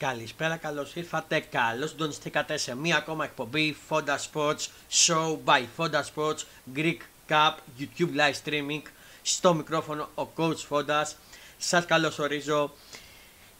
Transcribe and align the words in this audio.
Καλησπέρα, 0.00 0.56
καλώς 0.56 0.94
ήρθατε. 0.94 1.40
Καλώς 1.40 1.90
συντονιστήκατε 1.90 2.56
σε 2.56 2.76
μία 2.76 2.96
ακόμα 2.96 3.24
εκπομπή 3.24 3.76
Fonda 3.88 4.16
Sports 4.32 4.66
Show 4.90 5.38
by 5.44 5.62
Fonda 5.76 6.00
Sports 6.14 6.38
Greek 6.74 6.96
Cup 7.28 7.52
YouTube 7.78 8.16
live 8.16 8.34
streaming. 8.44 8.82
Στο 9.22 9.54
μικρόφωνο 9.54 10.08
ο 10.14 10.26
coach 10.36 10.68
Fonda. 10.68 11.02
Σας 11.58 11.84
καλωσορίζω 11.84 12.72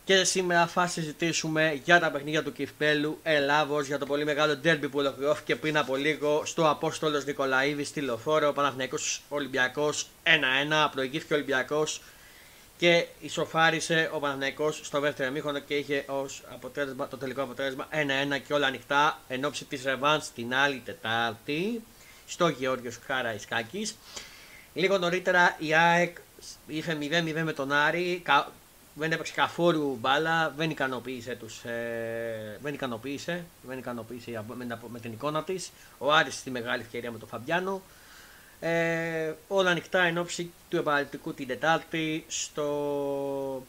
και 0.04 0.24
σήμερα 0.24 0.66
θα 0.66 0.86
συζητήσουμε 0.86 1.80
για 1.84 2.00
τα 2.00 2.10
παιχνίδια 2.10 2.42
του 2.42 2.52
Κιφπέλου 2.52 3.18
Ελλάδος, 3.22 3.86
για 3.86 3.98
το 3.98 4.06
πολύ 4.06 4.24
μεγάλο 4.24 4.56
ντέρμπι 4.56 4.88
που 4.88 4.98
ολοκληρώθηκε 4.98 5.56
πριν 5.56 5.76
από 5.76 5.96
λίγο 5.96 6.42
στο 6.44 6.70
Απόστολος 6.70 7.24
Νικολαίδης 7.24 7.88
στη 7.88 8.00
Λοφόρο. 8.00 8.48
Ο 8.48 8.52
Παναθηναϊκός 8.52 9.22
Ολυμπιακός 9.28 10.06
1-1. 10.22 10.88
Προηγήθηκε 10.92 11.32
ο 11.32 11.36
Ολυμπιακός 11.36 12.00
και 12.80 13.06
ισοφάρισε 13.20 14.10
ο 14.12 14.18
Παναθηναϊκός 14.18 14.80
στο 14.82 15.00
δεύτερο 15.00 15.28
εμίχρονο 15.28 15.58
και 15.58 15.74
είχε 15.74 16.04
ως 16.06 16.42
αποτέλεσμα, 16.52 17.08
το 17.08 17.16
τελικό 17.16 17.42
αποτέλεσμα 17.42 17.88
1-1 17.90 18.40
και 18.46 18.52
όλα 18.52 18.66
ανοιχτά 18.66 19.20
εν 19.28 19.44
ώψη 19.44 19.64
της 19.64 19.84
Ρεβάνς 19.84 20.30
την 20.30 20.54
άλλη 20.54 20.82
Τετάρτη 20.84 21.82
στο 22.26 22.48
Γεώργιος 22.48 22.98
Χάρα 23.06 23.34
Ισκάκης. 23.34 23.96
Λίγο 24.74 24.98
νωρίτερα 24.98 25.56
η 25.58 25.74
ΑΕΚ 25.74 26.16
είχε 26.66 26.98
0-0 27.00 27.42
με 27.44 27.52
τον 27.52 27.72
Άρη, 27.72 28.22
δεν 28.94 29.12
έπαιξε 29.12 29.32
καθόλου 29.32 29.98
μπάλα, 30.00 30.52
δεν 30.56 30.70
ικανοποίησε, 30.70 31.34
τους, 31.34 31.64
ε, 31.64 32.58
δεν 32.62 32.74
ικανοποίησε, 32.74 33.44
δεν 33.62 33.78
ικανοποίησε 33.78 34.44
με, 34.56 34.78
με, 34.88 35.00
την 35.00 35.12
εικόνα 35.12 35.44
της. 35.44 35.70
Ο 35.98 36.12
Άρης 36.12 36.34
στη 36.34 36.50
μεγάλη 36.50 36.82
ευκαιρία 36.82 37.10
με 37.10 37.18
τον 37.18 37.28
Φαμπιάνο. 37.28 37.82
Ε, 38.60 39.32
όλα 39.48 39.70
ανοιχτά 39.70 40.02
εν 40.02 40.18
ώψη 40.18 40.52
του 40.68 40.76
επαναληπτικού 40.76 41.34
την 41.34 41.46
Τετάρτη 41.46 42.24
στο 42.28 43.66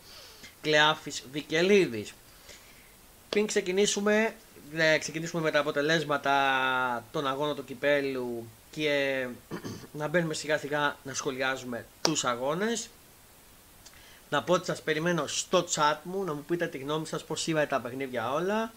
Κλεάφης 0.61 1.23
Βικελίδης. 1.31 2.13
Πριν 3.29 3.47
ξεκινήσουμε, 3.47 4.33
ξεκινήσουμε 4.99 5.41
με 5.41 5.51
τα 5.51 5.59
αποτελέσματα 5.59 6.33
των 7.11 7.27
αγώνων 7.27 7.55
του 7.55 7.63
Κυπέλου 7.63 8.47
και 8.71 9.27
να 9.99 10.07
μπαίνουμε 10.07 10.33
σιγά 10.33 10.57
σιγά 10.57 10.95
να 11.03 11.13
σχολιάζουμε 11.13 11.85
τους 12.01 12.25
αγώνες. 12.25 12.89
Να 14.29 14.43
πω 14.43 14.53
ότι 14.53 14.65
σας 14.65 14.81
περιμένω 14.81 15.27
στο 15.27 15.67
chat 15.75 15.97
μου, 16.03 16.23
να 16.23 16.33
μου 16.33 16.43
πείτε 16.47 16.67
τη 16.67 16.77
γνώμη 16.77 17.05
σας 17.05 17.23
πώς 17.23 17.47
είδατε 17.47 17.65
τα 17.65 17.81
παιχνίδια 17.81 18.31
όλα. 18.33 18.73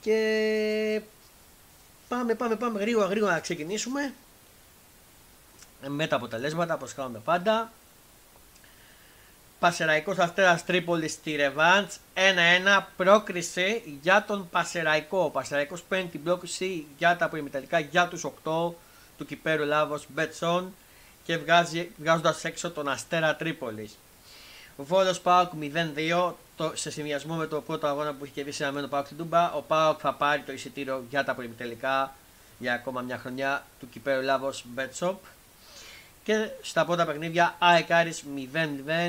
Και 0.00 1.00
πάμε, 2.08 2.34
πάμε, 2.34 2.56
πάμε 2.56 2.80
γρήγορα, 2.80 3.06
γρήγορα 3.06 3.32
να 3.32 3.40
ξεκινήσουμε 3.40 4.12
με 5.86 6.06
τα 6.06 6.16
αποτελέσματα 6.16 6.74
όπως 6.74 6.94
κάνουμε 6.94 7.18
πάντα. 7.24 7.70
Πασεραϊκός 9.58 10.18
Αστέρας 10.18 10.64
Τρίπολης 10.64 11.12
στη 11.12 11.36
Ρεβάντς 11.36 11.98
1-1 12.14 12.84
πρόκριση 12.96 13.98
για 14.02 14.24
τον 14.26 14.48
Πασεραϊκό. 14.50 15.24
Ο 15.24 15.30
Πασεραϊκός 15.30 15.82
παίρνει 15.82 16.08
την 16.08 16.22
πρόκριση 16.22 16.86
για 16.98 17.16
τα 17.16 17.28
προημιτελικά 17.28 17.78
για 17.78 18.08
τους 18.08 18.24
8 18.24 18.74
του 19.18 19.26
Κυπέρου 19.26 19.64
Λάβος 19.64 20.06
Μπέτσον 20.08 20.74
και 21.24 21.36
βγάζει, 21.36 21.90
βγάζοντας 21.96 22.44
έξω 22.44 22.70
τον 22.70 22.88
Αστέρα 22.88 23.36
Τρίπολης. 23.36 23.98
Ο 24.76 24.84
Βόλος 24.84 25.20
Πάοκ 25.20 25.52
0-2 25.60 26.32
το, 26.56 26.72
σε 26.74 26.90
συνδυασμό 26.90 27.34
με 27.34 27.46
το 27.46 27.60
πρώτο 27.60 27.86
αγώνα 27.86 28.14
που 28.14 28.24
είχε 28.24 28.34
κερδίσει 28.34 28.62
ένα 28.62 28.72
μένο 28.72 28.86
Πάοκ 28.86 29.06
στην 29.06 29.18
Τούμπα. 29.18 29.52
Ο 29.52 29.62
Πάοκ 29.62 29.98
θα 30.02 30.14
πάρει 30.14 30.42
το 30.42 30.52
εισιτήριο 30.52 31.04
για 31.10 31.24
τα 31.24 31.34
προημιτελικά 31.34 32.14
για 32.58 32.72
ακόμα 32.74 33.00
μια 33.00 33.18
χρονιά 33.18 33.66
του 33.80 33.88
Κυπέρου 33.88 34.22
Λάβος 34.22 34.64
Μπέτσοπ. 34.66 35.24
Και 36.28 36.48
στα 36.62 36.84
πρώτα 36.84 37.06
παιχνίδια 37.06 37.56
ΑΕΚ 37.58 37.92
Άρης 37.92 38.24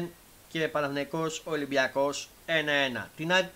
0-0 0.02 0.06
και 0.50 0.68
Παναθηναϊκός 0.68 1.42
Ολυμπιακός 1.46 2.30
1-1. 2.96 3.06
Την 3.16 3.34
άλλη 3.34 3.50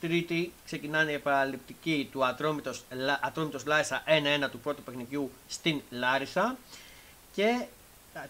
τρίτη 0.00 0.52
ξεκινάνε 0.64 1.12
η 1.12 1.18
παραληπτική 1.18 2.08
του 2.12 2.24
Ατρόμητος, 2.24 2.84
Ατρόμητος 3.20 3.66
Λάρισα 3.66 4.02
1-1 4.06 4.50
του 4.50 4.58
πρώτου 4.58 4.82
παιχνιδιού 4.82 5.30
στην 5.48 5.80
Λάρισα. 5.90 6.56
Και 7.34 7.64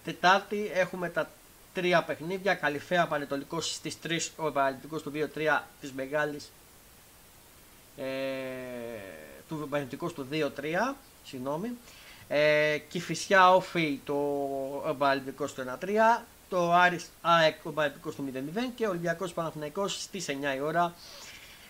Τετάρτη 0.04 0.70
έχουμε 0.74 1.08
τα 1.08 1.30
τρία 1.74 2.02
παιχνίδια. 2.02 2.54
Καλυφαία 2.54 3.06
Πανετολικός 3.06 3.74
στις 3.74 3.98
3, 4.02 4.18
ο 4.36 4.50
παραληπτικός 4.50 5.02
του 5.02 5.12
2-3 5.14 5.60
της 5.80 5.92
Μεγάλης 5.92 6.52
ε, 7.96 8.04
του 9.48 9.66
Πανετολικός 9.70 10.12
του 10.12 10.26
2-3, 10.32 10.94
συγγνώμη. 11.24 11.70
Ε, 12.28 12.78
Κηφισιά 12.88 13.54
Όφη 13.54 14.00
το 14.04 14.14
Ολυμπιακό 14.98 15.46
στο 15.46 15.62
1-3, 15.80 16.22
το 16.48 16.72
Άρης 16.72 17.10
ΑΕΚ 17.20 17.64
ο 17.64 17.72
Ολυμπιακό 17.74 18.10
στο 18.10 18.24
0-0 18.34 18.38
και 18.74 18.86
ο 18.86 18.88
Ολυμπιακός 18.88 19.32
Παναθηναϊκός 19.32 20.02
στις 20.02 20.26
9 20.28 20.32
η 20.56 20.60
ώρα 20.60 20.94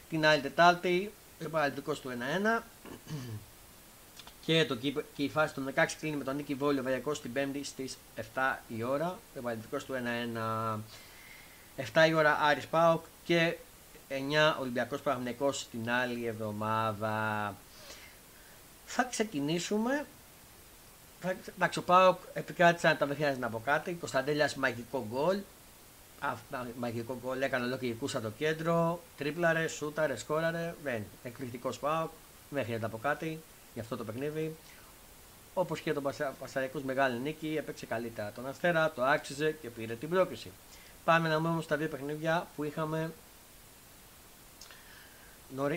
την 0.09 0.27
άλλη 0.27 0.43
Τετάρτη 0.43 1.13
ο 1.41 1.59
Ολυμπιακό 1.59 1.95
του 1.95 2.11
1-1 2.59 2.63
και, 4.45 4.65
το, 4.65 4.77
και 5.15 5.23
η 5.23 5.29
φάση 5.29 5.55
των 5.55 5.73
16 5.75 5.87
κλείνει 6.01 6.17
με 6.17 6.25
τον 6.25 6.37
Νίκη 6.37 6.55
Βόλιο 6.55 6.83
Βαγιακό 6.83 7.13
την 7.13 7.33
5η 7.35 7.61
στις 7.63 7.99
7 8.35 8.57
η 8.69 8.83
ώρα 8.83 9.19
ο 9.35 9.41
Ολυμπιακός 9.43 9.85
του 9.85 9.95
1-1 9.95 10.79
7 11.95 12.09
η 12.09 12.15
ώρα 12.15 12.39
Άρης 12.41 12.67
ΠΑΟΚ 12.67 13.05
και 13.25 13.57
9 14.09 14.15
Ολυμπιακός 14.61 15.01
Παναθηναϊκός 15.01 15.69
την 15.71 15.91
άλλη 15.91 16.27
εβδομάδα. 16.27 17.55
Θα 18.87 19.05
ξεκινήσουμε 19.05 20.07
Εντάξει, 21.23 21.79
ο 21.79 21.83
Πάοκ 21.83 22.19
επικράτησε 22.35 22.97
τα 22.99 23.07
δεν 23.07 23.39
να 23.39 23.49
πω 23.49 23.63
κάτι. 23.65 23.93
Κωνσταντέλιας 23.93 24.55
μαγικό 24.55 25.07
γκολ. 25.11 25.39
Μαγικό 26.79 27.19
γκολ, 27.23 27.43
έκανε 27.43 27.65
ολόκληρη 27.65 27.99
το 28.23 28.31
κέντρο. 28.39 29.03
Τρίπλαρε, 29.17 29.67
σούταρε, 29.67 30.17
σκόραρε. 30.17 30.75
Δεν. 30.83 31.05
Εκπληκτικός 31.23 31.79
Πάοκ. 31.79 32.11
Δεν 32.51 32.63
χρειάζεται 32.65 32.87
να 32.87 32.93
πω 32.93 32.99
κάτι 32.99 33.41
για 33.75 33.83
αυτό 33.83 33.97
το 33.97 34.05
παιχνίδι. 34.05 34.57
Όπως 35.55 35.81
και 35.81 35.93
τον 35.93 36.03
Πασαριακό 36.41 36.81
μεγάλη 36.85 37.19
νίκη, 37.19 37.57
έπαιξε 37.59 37.87
καλύτερα 37.87 38.33
τον 38.33 38.47
Αστέρα, 38.47 38.91
το 38.91 39.05
άξιζε 39.05 39.51
και 39.51 39.69
πήρε 39.69 39.95
την 39.95 40.09
πρόκληση. 40.09 40.51
Πάμε 41.05 41.29
να 41.29 41.39
δούμε 41.41 41.63
στα 41.63 41.77
δύο 41.77 41.89
παιχνίδια 41.89 42.47
που 42.57 42.65
είχαμε 42.65 43.13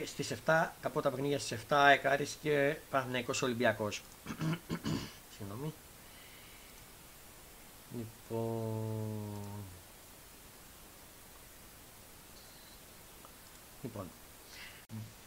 στις 0.06 0.32
7, 0.32 0.36
τα 0.82 0.90
πρώτα 0.94 1.10
παιχνίδια 1.10 1.40
στις 1.40 1.60
7 1.70 1.76
Εκάρης 1.92 2.38
και 2.42 2.76
Παναθηναϊκός 2.90 3.42
Ολυμπιακός. 3.42 4.02
Συγγνώμη. 5.42 5.74
Λοιπόν... 7.98 9.42
Λοιπόν, 13.84 14.06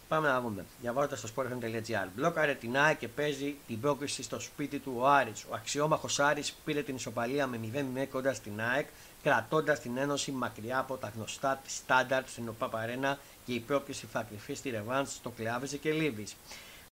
πάμε 0.09 0.29
να 0.29 0.41
δούμε. 0.41 0.65
Διαβάζοντας 0.81 1.19
στο 1.19 1.29
sport.gr. 1.37 2.09
Μπλόκαρε 2.17 2.55
την 2.55 2.77
ΑΕΚ 2.79 2.99
και 2.99 3.09
παίζει 3.09 3.57
την 3.67 3.81
πρόκληση 3.81 4.23
στο 4.23 4.41
σπίτι 4.41 4.79
του 4.79 4.93
ο 4.97 5.09
Άρης. 5.09 5.45
Ο 5.45 5.55
αξιόμαχος 5.55 6.21
Άρης 6.21 6.53
πήρε 6.65 6.83
την 6.83 6.95
ισοπαλία 6.95 7.47
με 7.47 7.61
0-0 8.03 8.07
κοντά 8.11 8.35
στην 8.35 8.61
ΑΕΚ, 8.61 8.87
κρατώντας 9.23 9.81
την 9.81 9.97
ένωση 9.97 10.31
μακριά 10.33 10.79
από 10.79 10.97
τα 10.97 11.13
γνωστά 11.15 11.61
τη 11.65 11.71
στάνταρτ 11.71 12.29
στην 12.29 12.49
ΟΠΑΠΑΡΕΝΑ 12.49 13.19
και 13.45 13.53
η 13.53 13.61
πρόκληση 13.61 14.07
θα 14.07 14.23
κρυφεί 14.23 14.55
στη 14.55 14.71
Ρεβάντ 14.71 15.07
στο 15.07 15.31
Κλεάβεζε 15.31 15.77
και 15.77 15.93
Λίβης. 15.93 16.37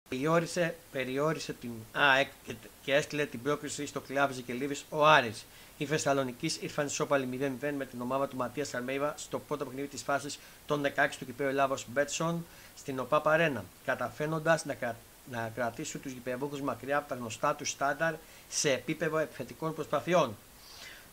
Περιόρισε, 0.08 0.74
περιόρισε 0.92 1.52
την 1.52 1.70
ΑΕΚ 1.92 2.28
και, 2.46 2.54
και 2.82 2.94
έστειλε 2.94 3.26
την 3.26 3.42
πρόκληση 3.42 3.86
στο 3.86 4.00
Κλάβιζη 4.00 4.42
και 4.42 4.52
Λίβη 4.52 4.76
ο 4.88 5.06
Άρης. 5.06 5.46
Οι 5.78 5.86
Θεσσαλονίκης 5.86 6.58
ήρθαν 6.62 6.86
ισόπαλοι 6.86 7.56
0-0 7.62 7.70
με 7.76 7.84
την 7.84 8.00
ομάδα 8.00 8.28
του 8.28 8.36
Ματίας 8.36 8.74
Αλμέιβα 8.74 9.14
στο 9.16 9.38
πρώτο 9.38 9.64
παιχνίδι 9.64 9.86
της 9.86 10.02
φάσης 10.02 10.38
των 10.66 10.82
16 10.82 10.88
του 11.18 11.24
κυπέου 11.24 11.48
Ελλάδος 11.48 11.86
Μπέτσον 11.88 12.46
στην 12.76 12.98
ΟΠΑ 12.98 13.20
Παρένα, 13.20 13.64
καταφέρνοντας 13.84 14.64
να, 14.64 14.74
κρα... 14.74 14.96
να 15.30 15.52
κρατήσουν 15.54 16.00
τους 16.00 16.12
γηπεδούχου 16.12 16.64
μακριά 16.64 16.96
από 16.96 17.08
τα 17.08 17.14
γνωστά 17.14 17.54
τους 17.54 17.70
στάνταρ 17.70 18.14
σε 18.48 18.72
επίπεδο 18.72 19.18
επιθετικών 19.18 19.74
προσπαθειών. 19.74 20.36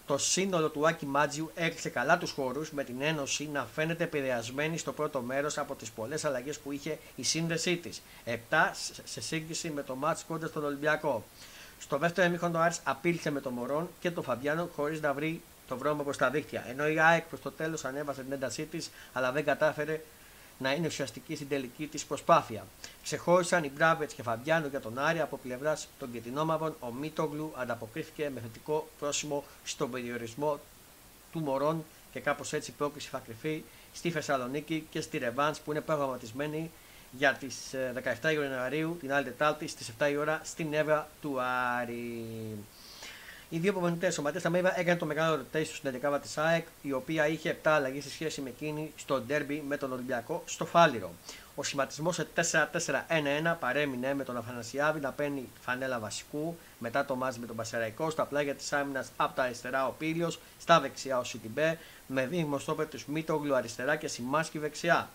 Το 0.08 0.18
σύνολο 0.18 0.70
του 0.70 0.88
Άκη 0.88 1.06
Μάτζιου 1.06 1.52
έκλεισε 1.56 1.90
καλά 1.90 2.18
τους 2.18 2.32
χώρους 2.32 2.72
με 2.72 2.84
την 2.84 3.02
Ένωση 3.02 3.50
να 3.54 3.68
φαίνεται 3.74 4.04
επηρεασμένη 4.04 4.78
στο 4.78 4.92
πρώτο 4.94 5.22
μέρος 5.22 5.58
από 5.58 5.76
τις 5.76 5.92
πολλές 5.92 6.26
αλλαγές 6.26 6.60
που 6.60 6.72
είχε 6.72 6.98
η 7.16 7.24
σύνδεσή 7.24 7.78
της. 7.78 8.02
7 8.26 8.32
σε 9.04 9.22
σύγκριση 9.22 9.70
με 9.70 9.84
το 9.84 9.96
μάτς 9.96 10.24
κοντά 10.24 10.48
στον 10.48 10.66
Ολυμπιακό. 10.66 11.24
Στο 11.80 11.98
δεύτερο 11.98 12.28
εμίχρονο 12.28 12.58
ο 12.58 12.62
Άρης 12.62 12.80
απείλησε 12.84 13.32
με 13.32 13.42
τον 13.42 13.54
Μωρόν 13.54 13.90
και 14.00 14.12
τον 14.12 14.24
Φαβιάνο 14.24 14.70
χωρίς 14.76 15.02
να 15.02 15.14
βρει 15.14 15.42
το 15.68 15.78
βρώμα 15.78 16.04
προ 16.04 16.16
τα 16.16 16.30
δίχτυα. 16.30 16.66
Ενώ 16.70 16.88
η 16.88 17.00
ΑΕΚ 17.00 17.24
προς 17.24 17.42
το 17.42 17.52
τέλος 17.52 17.86
ανέβασε 17.86 18.22
την 18.22 18.32
έντασή 18.32 18.66
της, 18.66 18.90
αλλά 19.14 19.32
δεν 19.32 19.44
κατάφερε 19.44 20.02
να 20.58 20.74
είναι 20.74 20.88
ουσιαστική 20.88 21.36
στην 21.36 21.48
τελική 21.48 21.88
της 21.88 22.06
προσπάθεια. 22.06 22.66
Ξεχώρισαν 23.04 23.64
οι 23.64 23.72
Μπράβετς 23.76 24.14
και 24.14 24.24
Φαμπιάνο 24.24 24.68
για 24.68 24.80
τον 24.80 25.00
Άρη 25.00 25.20
από 25.20 25.38
πλευράς 25.38 25.88
των 26.00 26.12
Κετινόμαυρων. 26.12 26.76
Ο 26.80 26.92
Μίτογλου 26.92 27.54
ανταποκρίθηκε 27.56 28.30
με 28.34 28.40
θετικό 28.40 28.88
πρόσημο 29.00 29.44
στον 29.64 29.92
περιορισμό 29.92 30.60
του 31.32 31.40
Μωρών 31.40 31.84
και 32.12 32.20
κάπως 32.20 32.54
έτσι 32.54 32.72
η 32.72 32.74
πρόκληση 32.78 33.10
θα 33.10 33.22
κρυφεί 33.26 33.64
στη 33.94 34.12
Θεσσαλονίκη 34.12 34.88
και 34.90 35.02
στη 35.02 35.18
Ρεβάνς 35.18 35.60
που 35.60 35.72
είναι 35.72 35.82
προγραμματισμένη 35.82 36.72
για 37.12 37.34
τις 37.34 37.56
17 38.22 38.34
Ιανουαρίου 38.34 38.98
την 39.00 39.14
άλλη 39.14 39.26
Τετάρτη 39.26 39.68
στις 39.68 39.92
7 40.00 40.10
η 40.12 40.18
ώρα 40.18 40.42
στην 40.44 40.74
Εύρα 40.74 41.10
του 41.22 41.42
Άρη. 41.80 42.26
Οι 43.50 43.58
δύο 43.58 43.72
προπονητές, 43.72 44.18
ο 44.18 44.22
Ματέ 44.22 44.42
Αμέβα 44.44 44.80
έκανε 44.80 45.00
το 45.00 45.06
μεγάλο 45.06 45.36
rotation 45.42 45.66
στην 45.66 46.02
11 46.04 46.20
τη 46.22 46.30
ΑΕΚ, 46.36 46.68
η 46.82 46.92
οποία 46.92 47.28
είχε 47.28 47.58
7 47.64 47.70
αλλαγές 47.70 48.04
σε 48.04 48.10
σχέση 48.10 48.42
με 48.42 48.50
εκείνη 48.50 48.92
στο 48.96 49.22
ντέρμπι 49.22 49.64
με 49.68 49.78
τον 49.78 49.92
Ολυμπιακό 49.92 50.44
στο 50.46 50.66
Φάληρο. 50.66 51.14
Ο 51.56 51.64
σχηματισμός 51.64 52.16
σε 52.16 52.28
4-4-1-1 52.36 53.56
παρέμεινε 53.60 54.14
με 54.14 54.24
τον 54.24 54.38
Αφανασιάβη 54.38 55.00
να 55.00 55.12
παίρνει 55.12 55.50
φανέλα 55.62 56.00
βασικού 56.00 56.58
μετά 56.80 57.06
το 57.06 57.16
μάζι 57.16 57.40
με 57.40 57.46
τον 57.46 57.56
Πασεραϊκό. 57.56 58.10
Στα 58.10 58.26
πλάγια 58.26 58.56
της 58.56 58.74
άμυνας 58.74 59.12
από 59.18 59.36
τα 59.36 59.44
αριστερά 59.44 59.88
ο 59.88 59.92
Πίλιο, 59.92 60.32
στα 60.60 60.80
δεξιά 60.80 61.18
ο 61.18 61.24
Σιτιμπέ, 61.24 61.78
με 62.08 62.26
δίδυμο 62.26 62.60
στόπερ 62.60 62.88
του 62.88 63.00
Μίτογλου 63.08 63.56
αριστερά 63.56 63.96
και 63.96 64.08
Σιμάσκι 64.08 64.58
δεξιά. 64.58 65.10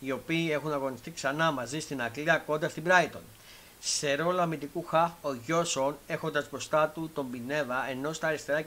Οι 0.00 0.12
οποίοι 0.12 0.48
έχουν 0.52 0.72
αγωνιστεί 0.72 1.10
ξανά 1.10 1.50
μαζί 1.50 1.80
στην 1.80 2.02
Αγγλία 2.02 2.38
κοντά 2.38 2.68
στην 2.68 2.84
Brighton. 2.86 3.37
Σε 3.80 4.14
ρόλο 4.14 4.40
αμυντικού 4.40 4.84
χαφ, 4.84 5.10
ο 5.22 5.34
Γιώσον 5.34 5.98
έχοντας 6.06 6.50
μπροστά 6.50 6.88
του 6.88 7.10
τον 7.14 7.30
Πινέβα, 7.30 7.88
ενώ 7.88 8.12
στα 8.12 8.26
αριστερά 8.26 8.64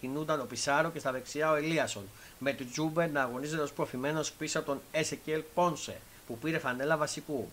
κινούνταν 0.00 0.40
ο 0.40 0.44
Πιζάρο 0.44 0.90
και 0.90 0.98
στα 0.98 1.12
δεξιά 1.12 1.50
ο 1.50 1.54
Ελίασον. 1.54 2.08
Με 2.38 2.52
τον 2.52 2.70
Τσούμπερ 2.70 3.10
να 3.10 3.22
αγωνίζεται 3.22 3.62
ως 3.62 3.72
προωθημένος 3.72 4.32
πίσω 4.32 4.58
από 4.58 4.66
τον 4.66 4.80
Εσεκιέλ 4.92 5.42
Πόνσε, 5.54 5.96
που 6.26 6.38
πήρε 6.38 6.58
φανέλα 6.58 6.96
βασικού. 6.96 7.50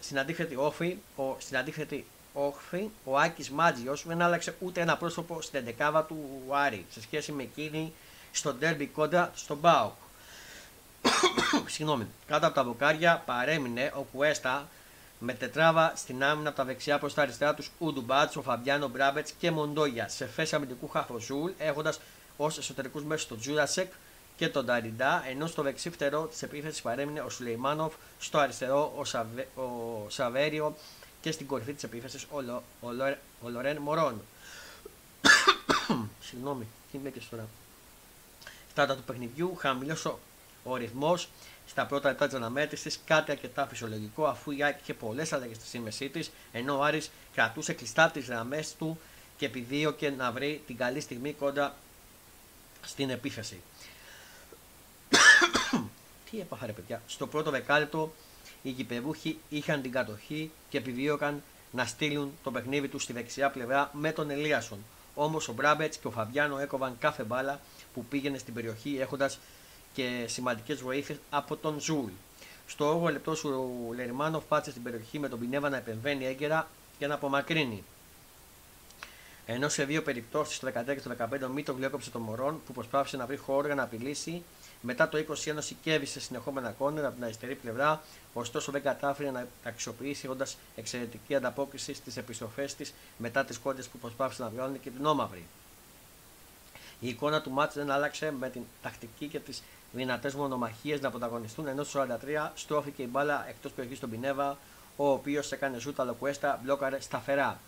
στην 0.00 0.18
αντίθετη 0.18 0.56
όφη, 0.56 0.96
ο, 1.16 1.36
στην 1.38 1.56
αντίθετη 1.56 2.06
όχθη, 2.32 2.90
ο 3.04 3.18
Άκης 3.18 3.50
Μάντζιος 3.50 4.04
δεν 4.06 4.22
άλλαξε 4.22 4.54
ούτε 4.60 4.80
ένα 4.80 4.96
πρόσωπο 4.96 5.42
στην 5.42 5.58
εντεκάδα 5.58 6.04
του 6.04 6.44
Άρη 6.50 6.86
σε 6.90 7.00
σχέση 7.00 7.32
με 7.32 7.42
εκείνη 7.42 7.92
στο 8.32 8.52
ντέρμπι 8.52 8.86
κόντρα 8.86 9.30
στον 9.34 9.56
ΠΑΟΚ. 9.56 9.92
Συγγνώμη. 11.66 12.06
Κάτω 12.26 12.46
από 12.46 12.54
τα 12.54 12.64
δοκάρια 12.64 13.22
παρέμεινε 13.26 13.92
ο 13.94 14.00
Κουέστα 14.00 14.68
με 15.18 15.32
τετράδα 15.32 15.92
στην 15.96 16.24
άμυνα 16.24 16.48
από 16.48 16.58
τα 16.58 16.64
δεξιά 16.64 16.98
προς 16.98 17.14
τα 17.14 17.22
αριστερά 17.22 17.54
τους 17.54 17.70
Οντουμπάτζο, 17.78 18.36
ο 18.36 18.42
Φαμπιάνο 18.42 18.88
Μπράμπετς 18.88 19.32
και 19.32 19.50
Μοντόγια 19.50 20.08
σε 20.08 20.26
θέση 20.26 20.54
αμυντικού 20.54 20.88
χαφ 20.88 21.16
ο 21.16 21.22
Ζουλ, 21.22 21.50
έχοντας 21.58 22.00
ως 22.36 22.58
εσωτερικούς 22.58 23.04
μέσους 23.04 23.28
τον 23.28 23.38
Τζούρασεκ 23.38 23.92
και 24.36 24.48
τον 24.48 24.66
Ταριντά, 24.66 25.24
ενώ 25.28 25.46
στο 25.46 25.62
δεξί 25.62 25.90
φτερό 25.90 26.26
της 26.26 26.42
επίθεσης 26.42 26.82
παρέμεινε 26.82 27.20
ο 27.20 27.28
Σουλεϊμάνοφ, 27.28 27.94
στο 28.18 28.38
αριστερό 28.38 28.92
ο, 28.96 29.04
Σαβε, 29.04 29.48
ο 29.54 30.06
Σαβέριο 30.08 30.76
και 31.20 31.30
στην 31.30 31.46
κορυφή 31.46 31.72
της 31.72 31.82
επίθεσης 31.82 32.26
ο, 32.30 32.40
Λο, 32.40 32.62
ο, 32.80 32.92
Λο, 32.92 33.16
ο 33.42 33.48
Λορέν 33.48 33.76
Μωρόν. 33.76 34.20
Συγγνώμη, 36.26 36.66
τι 36.90 36.98
είναι 36.98 37.10
και 37.10 37.20
τώρα. 37.30 37.48
Στάτα 38.70 38.96
του 38.96 39.02
παιχνιδιού, 39.02 39.56
χαμηλός 39.58 40.06
ο, 40.66 40.70
ο 40.72 40.76
ρυθμός 40.76 41.28
στα 41.66 41.86
πρώτα 41.86 42.08
λεπτά 42.08 42.26
της 42.26 42.34
αναμέτρησης, 42.34 43.00
κάτι 43.04 43.30
αρκετά 43.30 43.66
φυσιολογικό 43.66 44.24
αφού 44.26 44.50
η 44.50 44.62
Άκη 44.64 44.78
είχε 44.82 44.94
πολλές 44.94 45.32
αλλαγές 45.32 45.56
στη 45.56 45.66
σύμμεσή 45.66 46.08
της, 46.08 46.30
ενώ 46.52 46.78
ο 46.78 46.82
Άρης 46.82 47.10
κρατούσε 47.34 47.72
κλειστά 47.72 48.10
τις 48.10 48.26
γραμμές 48.26 48.74
του 48.78 48.98
και 49.36 49.46
επιδίωκε 49.46 50.10
να 50.10 50.32
βρει 50.32 50.62
την 50.66 50.76
καλή 50.76 51.00
στιγμή 51.00 51.32
κοντά 51.32 51.74
στην 52.82 53.10
επίθεση. 53.10 53.60
Τι 56.30 56.40
έπαθα 56.40 56.66
ρε 56.66 56.72
παιδιά; 56.72 57.02
Στο 57.06 57.26
πρώτο 57.26 57.50
δεκάλεπτο 57.50 58.12
οι 58.62 58.70
γηπεδούχοι 58.70 59.38
είχαν 59.48 59.82
την 59.82 59.92
κατοχή 59.92 60.50
και 60.68 60.78
επιδίωκαν 60.78 61.42
να 61.70 61.84
στείλουν 61.84 62.32
το 62.42 62.50
παιχνίδι 62.50 62.88
τους 62.88 63.02
στη 63.02 63.12
δεξιά 63.12 63.50
πλευρά 63.50 63.90
με 63.92 64.12
τον 64.12 64.30
Ελίασον. 64.30 64.78
Όμως 65.14 65.48
ο 65.48 65.52
Μπράμπετς 65.52 65.96
και 65.96 66.06
ο 66.06 66.10
Φαβιάνο 66.10 66.58
έκοβαν 66.58 66.96
κάθε 66.98 67.22
μπάλα 67.22 67.60
που 67.94 68.04
πήγαινε 68.04 68.38
στην 68.38 68.54
περιοχή 68.54 68.96
έχοντας 69.00 69.38
και 69.96 70.24
σημαντικές 70.26 70.80
βοήθειες 70.80 71.18
από 71.30 71.56
τον 71.56 71.80
Ζούλ. 71.80 72.10
Στο 72.66 73.02
8 73.04 73.10
λεπτό 73.10 73.32
ο 73.88 73.92
Λερμάνοφ 73.92 74.44
πάτησε 74.44 74.70
στην 74.70 74.82
περιοχή 74.82 75.18
με 75.18 75.28
τον 75.28 75.38
Πινέβα 75.38 75.68
να 75.68 75.76
επεμβαίνει 75.76 76.26
έγκαιρα 76.26 76.68
και 76.98 77.06
να 77.06 77.14
απομακρύνει. 77.14 77.84
Ενώ 79.46 79.68
σε 79.68 79.84
δύο 79.84 80.02
περιπτώσεις, 80.02 80.58
το 80.58 80.66
14 80.66 80.94
και 80.94 81.00
το 81.00 81.16
15, 81.18 81.46
ο 81.46 81.48
Μίτογλ 81.48 81.82
έκοψε 81.82 82.10
τον 82.10 82.22
Μωρόν 82.22 82.60
που 82.66 82.72
προσπάθησε 82.72 83.16
να 83.16 83.26
βρει 83.26 83.36
χώρο 83.36 83.66
για 83.66 83.74
να 83.74 83.82
απειλήσει. 83.82 84.42
Μετά 84.80 85.08
το 85.08 85.18
20 85.18 85.46
ένωση 85.46 85.76
κέβησε 85.82 86.20
συνεχόμενα 86.20 86.70
κόνερ 86.70 87.04
από 87.04 87.14
την 87.14 87.24
αριστερή 87.24 87.54
πλευρά, 87.54 88.02
ωστόσο 88.32 88.72
δεν 88.72 88.82
κατάφερε 88.82 89.30
να 89.30 89.46
αξιοποιήσει 89.64 90.22
έχοντας 90.24 90.56
εξαιρετική 90.76 91.34
ανταπόκριση 91.34 91.94
στις 91.94 92.16
επιστροφές 92.16 92.74
της 92.74 92.94
μετά 93.16 93.44
τις 93.44 93.58
κόντες 93.58 93.88
που 93.88 93.98
προσπάθησε 93.98 94.42
να 94.42 94.48
βιώνει 94.48 94.78
και 94.78 94.90
την 94.90 95.06
όμαυρη. 95.06 95.44
Η 97.00 97.08
εικόνα 97.08 97.40
του 97.40 97.50
μάτς 97.50 97.74
δεν 97.74 97.90
άλλαξε 97.90 98.30
με 98.38 98.50
την 98.50 98.62
τακτική 98.82 99.26
και 99.26 99.38
τις 99.38 99.62
δυνατές 99.96 100.34
μονομαχίες 100.34 101.00
να 101.00 101.10
πρωταγωνιστούν, 101.10 101.66
ενώ 101.66 101.84
στο 101.84 102.00
43 102.00 102.52
στρώθηκε 102.54 103.02
η 103.02 103.08
μπάλα 103.10 103.48
εκτός 103.48 103.72
περιοχής 103.72 103.98
στον 103.98 104.10
Πινέβα, 104.10 104.58
ο 104.96 105.08
οποίος 105.10 105.52
έκανε 105.52 105.78
ζούτα 105.78 106.04
λοκουέστα, 106.04 106.60
μπλόκαρε 106.62 107.00
σταθερά. 107.00 107.58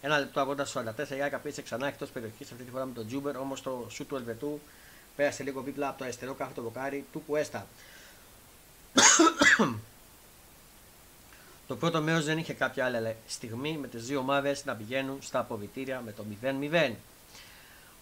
Ένα 0.00 0.18
λεπτό 0.18 0.40
αργότερα 0.40 0.68
στο 0.68 0.80
44 0.80 1.16
η 1.16 1.22
Άκα 1.22 1.38
πήρε 1.38 1.62
ξανά 1.62 1.86
εκτός 1.86 2.10
περιοχής, 2.10 2.50
αυτή 2.52 2.64
τη 2.64 2.70
φορά 2.70 2.84
με 2.84 2.92
τον 2.92 3.06
Τζούμπερ, 3.06 3.36
όμως 3.36 3.62
το 3.62 3.86
σου 3.90 4.06
του 4.06 4.16
Ελβετού 4.16 4.60
πέρασε 5.16 5.42
λίγο 5.42 5.60
δίπλα 5.60 5.88
από 5.88 5.98
το 5.98 6.04
αριστερό 6.04 6.34
κάθετο 6.34 6.62
βοκάρι 6.62 7.04
του 7.12 7.22
Κουέστα. 7.26 7.66
το 11.68 11.76
πρώτο 11.76 12.00
μέρος 12.00 12.24
δεν 12.24 12.38
είχε 12.38 12.52
κάποια 12.52 12.84
άλλη 12.84 13.16
στιγμή 13.26 13.78
με 13.80 13.88
τις 13.88 14.06
δύο 14.06 14.18
ομάδες 14.18 14.64
να 14.64 14.74
πηγαίνουν 14.74 15.18
στα 15.22 15.38
αποβιτήρια 15.38 16.02
με 16.04 16.12
το 16.12 16.24
0-0. 16.42 16.92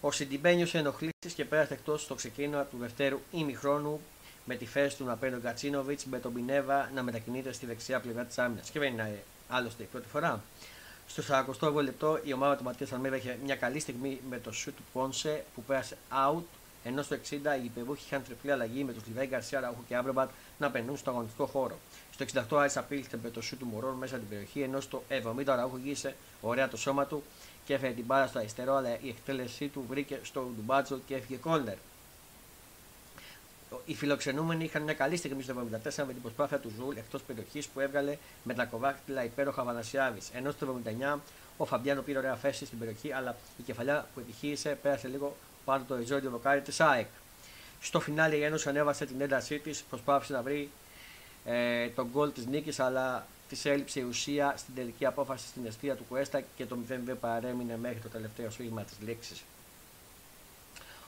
Ο 0.01 0.11
Σιντιμπένιο 0.11 0.67
ενοχλήσεις 0.71 1.33
και 1.35 1.45
πέρασε 1.45 1.73
εκτός 1.73 2.01
στο 2.01 2.15
ξεκίνημα 2.15 2.63
του 2.63 2.77
δευτέρου 2.77 3.19
ημιχρόνου 3.31 4.01
με 4.45 4.55
τη 4.55 4.65
θέση 4.65 4.97
του 4.97 5.05
να 5.05 5.15
παίρνει 5.15 5.35
ο 5.35 5.39
Γκατσίνοβιτς 5.39 6.05
με 6.05 6.19
τον 6.19 6.33
Πινέβα 6.33 6.89
να 6.93 7.03
μετακινείται 7.03 7.51
στη 7.51 7.65
δεξιά 7.65 7.99
πλευρά 7.99 8.23
της 8.23 8.37
άμυνας. 8.37 8.69
Και 8.69 8.79
δεν 8.79 8.93
είναι 8.93 9.23
άλλωστε 9.49 9.83
η 9.83 9.85
πρώτη 9.85 10.07
φορά. 10.07 10.43
Στο 11.07 11.23
48 11.59 11.83
λεπτό 11.83 12.19
η 12.23 12.33
ομάδα 12.33 12.55
του 12.57 12.63
Ματίας 12.63 12.91
Αλμέδα 12.91 13.15
είχε 13.15 13.37
μια 13.43 13.55
καλή 13.55 13.79
στιγμή 13.79 14.21
με 14.29 14.39
το 14.39 14.51
σουτ 14.51 14.75
του 14.75 14.83
Πόνσε 14.93 15.43
που 15.55 15.63
πέρασε 15.63 15.97
out. 16.11 16.43
Ενώ 16.83 17.01
στο 17.01 17.15
60 17.15 17.31
οι 17.61 17.65
υπερβούχοι 17.65 18.03
είχαν 18.05 18.23
τριπλή 18.23 18.51
αλλαγή 18.51 18.83
με 18.83 18.93
του 18.93 19.01
Λιβέη 19.07 19.27
Γκαρσία, 19.29 19.59
Ραούχο 19.59 19.83
και 19.87 19.95
Άμπρεμπατ 19.95 20.29
να 20.57 20.71
περνούν 20.71 20.97
στο 20.97 21.09
αγωνιστικό 21.09 21.45
χώρο. 21.45 21.77
Στο 22.13 22.25
68 22.49 22.57
Άρης 22.59 22.77
απείλησε 22.77 23.19
με 23.23 23.29
το 23.29 23.41
σουτ 23.41 23.59
του 23.59 23.65
Μωρόν 23.65 23.95
μέσα 23.95 24.17
την 24.17 24.27
περιοχή, 24.29 24.61
ενώ 24.61 24.79
στο 24.79 25.03
70 25.09 25.21
ο 25.47 25.55
Ραούχο 25.55 25.77
γύρισε 25.77 26.15
ωραία 26.41 26.67
το 26.67 26.77
σώμα 26.77 27.05
του 27.05 27.23
και 27.65 27.73
έφερε 27.73 27.93
την 27.93 28.05
μπάλα 28.05 28.27
στο 28.27 28.39
αριστερό, 28.39 28.75
αλλά 28.75 28.89
η 29.01 29.09
εκτέλεσή 29.09 29.67
του 29.67 29.85
βρήκε 29.89 30.19
στο 30.23 30.51
Ντουμπάτσο 30.55 30.99
και 31.07 31.15
έφυγε 31.15 31.37
κόλνερ. 31.37 31.75
Οι 33.85 33.95
φιλοξενούμενοι 33.95 34.63
είχαν 34.63 34.81
μια 34.83 34.93
καλή 34.93 35.15
στιγμή 35.15 35.43
στο 35.43 35.53
74 35.53 36.03
με 36.07 36.13
την 36.13 36.21
προσπάθεια 36.21 36.59
του 36.59 36.71
Ζουλ 36.77 36.97
εκτός 36.97 37.21
περιοχής 37.21 37.67
που 37.67 37.79
έβγαλε 37.79 38.17
με 38.43 38.53
τα 38.53 38.65
ακροδάκτυλα 38.65 39.23
υπέροχα 39.23 39.63
ο 39.63 39.67
Αθανασιάδης. 39.67 40.19
Ενώ 40.33 40.51
στο 40.51 40.81
79 41.15 41.19
ο 41.57 41.65
Φαμπιάνο 41.65 42.01
πήρε 42.01 42.17
ωραία 42.17 42.35
θέση 42.35 42.65
στην 42.65 42.79
περιοχή, 42.79 43.11
αλλά 43.11 43.35
η 43.57 43.61
κεφαλιά 43.61 44.07
που 44.13 44.19
επιχείρησε 44.19 44.77
πέρασε 44.81 45.07
λίγο 45.07 45.35
πάνω 45.65 45.83
το 45.87 45.93
οριζόντιο 45.93 46.29
δοκάρι 46.29 46.61
της 46.61 46.79
ΑΕΚ. 46.79 47.07
Στο 47.81 47.99
φινάλε 47.99 48.37
η 48.37 48.43
Ένωση 48.43 48.69
ανέβασε 48.69 49.05
την 49.05 49.21
έντασή 49.21 49.59
της, 49.59 49.83
προσπάθησε 49.89 50.33
να 50.33 50.41
βρει 50.41 50.69
ε, 51.45 51.87
τον 51.87 52.07
γκολ 52.11 52.31
της 52.33 52.45
νίκης, 52.45 52.79
αλλά 52.79 53.27
της 53.49 53.65
έλειψε 53.65 53.99
η 53.99 54.03
ουσία 54.03 54.53
στην 54.57 54.75
τελική 54.75 55.05
απόφαση 55.05 55.47
στην 55.47 55.65
εστία 55.65 55.95
του 55.95 56.05
Κουέστα 56.09 56.41
και 56.55 56.65
το 56.65 56.77
0 56.89 57.13
παρέμεινε 57.19 57.77
μέχρι 57.77 57.99
το 57.99 58.09
τελευταίο 58.09 58.49
σφύριγμα 58.49 58.81
της 58.81 58.97
λήξης. 59.05 59.43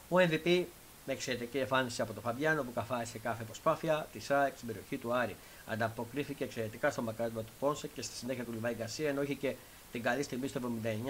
Ο 0.10 0.16
MVP 0.18 0.64
με 1.06 1.14
εξαιρετική 1.14 1.58
εμφάνιση 1.58 2.02
από 2.02 2.14
τον 2.14 2.24
Φαμπιάνο 2.24 2.64
που 2.64 2.74
καθάρισε 2.74 3.18
κάθε 3.18 3.44
προσπάθεια 3.44 4.08
της 4.14 4.20
ΑΕΚ 4.28 4.54
στην 4.56 4.68
περιοχή 4.68 4.98
του 4.98 5.14
Άρη. 5.14 5.36
Ανταποκρίθηκε 5.66 6.44
εξαιρετικά 6.44 6.92
στο 6.92 7.02
μαρκάρισμα 7.02 7.42
του 7.42 7.52
Πόνσε 7.60 7.88
και 7.88 8.02
στη 8.02 8.16
συνέχεια 8.16 8.44
του 8.44 8.52
Λιβάι 8.52 8.74
Γκαρσία 8.74 9.10
ενώ 9.10 9.22
είχε 9.22 9.34
και 9.34 9.56
την 9.92 10.04
καλή 10.04 10.24
στιγμή 10.24 10.48
στο 10.48 10.60
79 10.64 10.66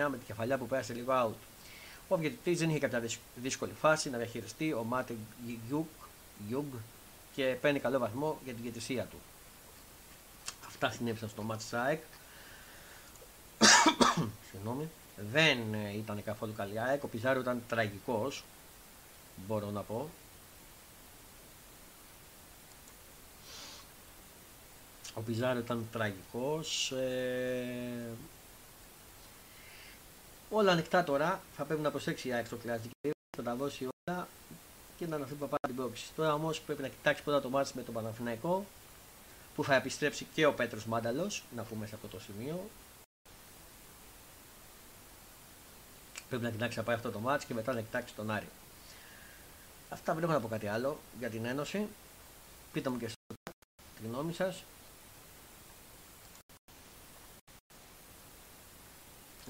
με 0.10 0.18
την 0.18 0.26
κεφαλιά 0.28 0.58
που 0.58 0.68
πέρασε 0.68 0.94
λίγο 0.94 1.14
out. 1.26 1.59
Ο 2.12 2.18
διαιτητής 2.18 2.56
δεν 2.56 2.70
είχε 2.70 2.80
κάποια 2.80 3.04
δύσκολη 3.36 3.72
φάση 3.80 4.10
να 4.10 4.18
διαχειριστεί 4.18 4.74
ο 4.74 4.84
Μάρτιν 4.84 5.18
Γιουγκ 6.48 6.74
και 7.34 7.58
παίρνει 7.62 7.80
καλό 7.80 8.00
βαθμό 8.00 8.40
για 8.44 8.54
την 8.54 8.62
διαιτησία 8.62 9.04
του. 9.04 9.18
Αυτά 10.68 10.92
συνέβησαν 10.92 11.30
στο 11.30 11.44
ματς 11.50 11.78
ΑΕΚ. 11.78 12.02
Συγγνώμη. 14.52 14.90
Δεν 15.32 15.74
ήταν 15.74 16.24
καθόλου 16.24 16.54
καλή 16.54 16.80
ΑΕΚ. 16.80 17.04
Ο 17.04 17.08
Πιζάρο 17.08 17.40
ήταν 17.40 17.64
τραγικός, 17.68 18.44
μπορώ 19.48 19.70
να 19.70 19.82
πω. 19.82 20.10
Ο 25.14 25.22
Πιζάρο 25.22 25.60
ήταν 25.60 25.88
τραγικός. 25.92 26.92
Ε... 26.92 28.10
Όλα 30.50 30.72
ανοιχτά 30.72 31.04
τώρα. 31.04 31.42
Θα 31.56 31.64
πρέπει 31.64 31.82
να 31.82 31.92
προσέξει 31.92 32.28
η 32.28 32.34
ΑΕΚ 32.34 32.46
στο 32.46 32.56
κλασικό. 32.56 32.94
Θα 33.38 33.44
τα 33.44 33.56
δώσει 33.56 33.88
όλα 34.08 34.28
και 34.98 35.08
να 35.08 35.16
αναφέρει 35.16 35.40
παπάς 35.40 35.60
την 35.68 35.76
πρόκληση. 35.76 36.12
Τώρα 36.16 36.34
όμως 36.34 36.62
πρέπει 36.62 36.82
να 36.82 36.88
κοιτάξει 36.88 37.24
πρώτα 37.24 37.42
το 37.42 37.50
μάτι 37.50 37.72
με 37.76 37.82
τον 37.82 37.94
Παναθηναϊκό 37.94 38.66
που 39.56 39.64
θα 39.64 39.76
επιστρέψει 39.76 40.28
και 40.34 40.46
ο 40.46 40.54
Πέτρος 40.54 40.86
Μάνταλος, 40.86 41.44
να 41.56 41.64
πούμε 41.64 41.86
σε 41.86 41.96
αυτό 41.96 42.08
το 42.08 42.20
σημείο. 42.20 42.70
Πρέπει 46.30 46.44
να 46.44 46.50
κοιτάξει 46.50 46.78
να 46.78 46.84
πάει 46.84 46.96
αυτό 46.96 47.12
το 47.12 47.20
μάτς 47.20 47.46
και 47.46 47.54
μετά 47.54 47.74
να 47.74 47.82
κοιτάξει 47.82 48.14
τον 48.14 48.32
Άρη. 48.32 48.48
Αυτά 49.90 50.14
δεν 50.14 50.24
έχω 50.24 50.32
να 50.32 50.40
πω 50.40 50.48
κάτι 50.48 50.68
άλλο 50.68 51.00
για 51.20 51.30
την 51.30 51.46
Ένωση. 51.46 51.88
Πείτε 52.74 52.90
μου 52.90 52.98
και 52.98 53.06
εσείς 53.06 53.18
τη 54.02 54.08
γνώμη 54.08 54.34
σας. 54.34 54.64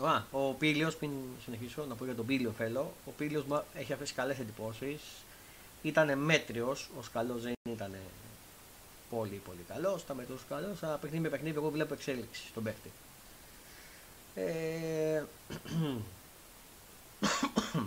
Α, 0.05 0.23
ο 0.31 0.53
Πίλιος, 0.53 0.95
πριν 0.95 1.11
συνεχίσω 1.43 1.85
να 1.85 1.95
πω 1.95 2.05
για 2.05 2.15
τον 2.15 2.25
Πίλιο 2.25 2.51
θέλω. 2.57 2.93
Ο 3.05 3.11
Πίλιος 3.17 3.43
έχει 3.73 3.93
αφήσει 3.93 4.13
καλές 4.13 4.39
εντυπώσεις. 4.39 5.01
Ήταν 5.81 6.17
μέτριος, 6.17 6.89
ω 6.97 7.01
καλό 7.13 7.33
δεν 7.33 7.53
ήταν 7.69 7.95
πολύ 9.09 9.41
πολύ 9.45 9.65
καλός. 9.67 10.01
Ήταν 10.01 10.15
μέτριο 10.15 10.37
καλό, 10.49 10.75
αλλά 10.81 10.95
παιχνίδι 10.95 11.23
με 11.23 11.29
παιχνίδι 11.29 11.57
εγώ 11.57 11.69
βλέπω 11.69 11.93
εξέλιξη 11.93 12.47
στον 12.47 12.63
παίχτη. 12.63 12.91
Ε... 14.35 15.23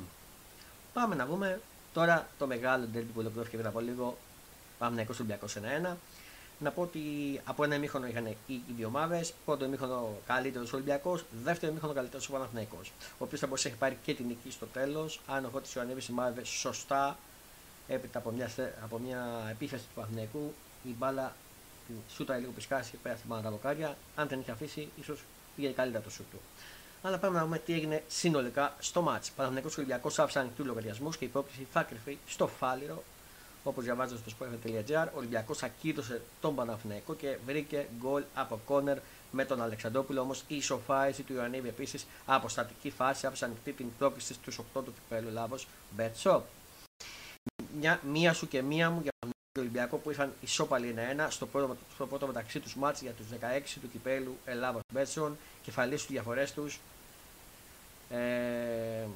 Πάμε 0.92 1.14
να 1.14 1.26
δούμε 1.26 1.61
τώρα 1.92 2.28
το 2.38 2.47
μεγάλο 2.47 2.85
ντέρμπι 2.85 3.12
που 3.12 3.21
ολοκληρώθηκε 3.21 3.57
πριν 3.57 3.69
από 3.69 3.81
λίγο. 3.81 4.19
Πάμε 4.78 4.97
να 4.97 5.09
20 5.09 5.11
Ολυμπιακό 5.14 5.47
1-1 5.92 5.95
να 6.62 6.71
πω 6.71 6.83
ότι 6.83 7.00
από 7.45 7.64
ένα 7.64 7.75
ημίχρονο 7.75 8.07
είχαν 8.07 8.26
οι, 8.26 8.61
δύο 8.76 8.87
ομάδες. 8.87 9.33
Πρώτο 9.45 9.64
ημίχρονο 9.64 10.19
καλύτερος 10.26 10.73
ο 10.73 10.76
Ολυμπιακός, 10.76 11.25
δεύτερο 11.45 11.71
ημίχρονο 11.71 11.95
καλύτερος 11.95 12.28
ο 12.28 12.33
Παναθυναϊκό. 12.33 12.81
Ο 13.19 13.25
οποίος 13.25 13.40
θα 13.40 13.47
μπορούσε 13.47 13.69
να 13.69 13.71
έχει 13.71 13.83
πάρει 13.83 13.99
και 14.02 14.14
την 14.14 14.26
νική 14.26 14.50
στο 14.50 14.66
τέλος, 14.66 15.21
αν 15.26 15.45
ο 15.45 15.49
Φώτη 15.49 15.71
Ιωαννίδης 15.76 16.04
σημάδευε 16.04 16.45
σωστά 16.45 17.19
έπειτα 17.88 18.19
από 18.19 18.31
μια, 18.31 18.50
από 18.83 18.99
μια 18.99 19.47
επίθεση 19.50 19.83
του 19.83 19.95
Παναθυναϊκού. 19.95 20.54
Η 20.85 20.95
μπάλα 20.99 21.35
που 21.87 21.95
σούτα 22.14 22.37
λίγο 22.37 22.52
πισκάσει 22.52 22.97
πέρα 23.02 23.16
στην 23.16 23.28
μπάλα 23.28 23.42
τα 23.42 23.50
βοκάρια. 23.50 23.97
Αν 24.16 24.28
δεν 24.28 24.40
είχε 24.40 24.50
αφήσει, 24.50 24.88
ίσως 25.00 25.21
πήγε 25.57 25.69
καλύτερα 25.69 26.04
το 26.04 26.11
σούτ 26.11 26.26
του. 26.31 26.40
Αλλά 27.02 27.19
πάμε 27.19 27.38
να 27.38 27.45
δούμε 27.45 27.59
τι 27.59 27.73
έγινε 27.73 28.02
συνολικά 28.09 28.75
στο 28.78 29.02
μάτς. 29.02 29.31
Παναθυναϊκό 29.31 29.69
και 29.69 29.75
Ολυμπιακός 29.78 30.19
άφησαν 30.19 30.42
ανοιχτού 30.42 30.64
λογαριασμούς 30.64 31.16
και 31.16 31.25
η 31.25 31.28
υπόκριση 31.28 31.66
θα 31.73 31.83
κρυφεί 31.83 32.19
στο 32.26 32.47
φάληρο 32.47 33.02
Όπως 33.64 33.85
διαβάζω 33.85 34.16
στο 34.16 34.33
sport.gr, 34.38 35.07
ο 35.14 35.16
Ολυμπιακός 35.16 35.62
ακύρωσε 35.62 36.23
τον 36.40 36.54
Παναθηναϊκό 36.54 37.14
και 37.14 37.37
βρήκε 37.47 37.87
γκολ 37.99 38.23
από 38.35 38.61
κόνερ 38.64 38.99
με 39.31 39.45
τον 39.45 39.62
Αλεξανδρόπουλο. 39.62 40.21
Όμως 40.21 40.45
η 40.49 40.57
ισοφάηση 40.57 41.23
του 41.23 41.33
Ιωαννίδη 41.33 41.69
επίσης 41.69 42.07
από 42.26 42.49
στατική 42.49 42.90
φάση 42.90 43.26
άφησε 43.26 43.45
ανοιχτή 43.45 43.73
την 43.73 43.87
πρόκληση 43.99 44.35
στους 44.35 44.59
8 44.59 44.62
του 44.73 44.92
κυπέλου 44.92 45.31
Λάβος 45.33 45.69
Μπέτσο. 45.90 46.45
Μια, 47.78 48.00
μία 48.12 48.33
σου 48.33 48.49
και 48.49 48.62
μία 48.62 48.90
μου 48.90 49.00
για 49.02 49.11
τον 49.21 49.31
Ολυμπιακό 49.59 49.97
που 49.97 50.11
είχαν 50.11 50.33
ισόπαλοι 50.40 50.95
1-1 51.16 51.26
στο 51.28 51.47
πρώτο, 51.47 51.76
στο 51.95 52.07
πρώτο 52.07 52.26
μεταξύ 52.26 52.61
τους 52.61 52.76
μάτς 52.76 53.00
για 53.00 53.12
τους 53.12 53.26
16 53.26 53.78
του 53.81 53.90
κυπέλου 53.90 54.37
Ελλάδος 54.45 54.83
Μπέτσον, 54.92 55.37
κεφαλής 55.62 56.07
του 56.07 56.12
διαφορές 56.12 56.52
τους. 56.52 56.81
Ε, 58.11 59.07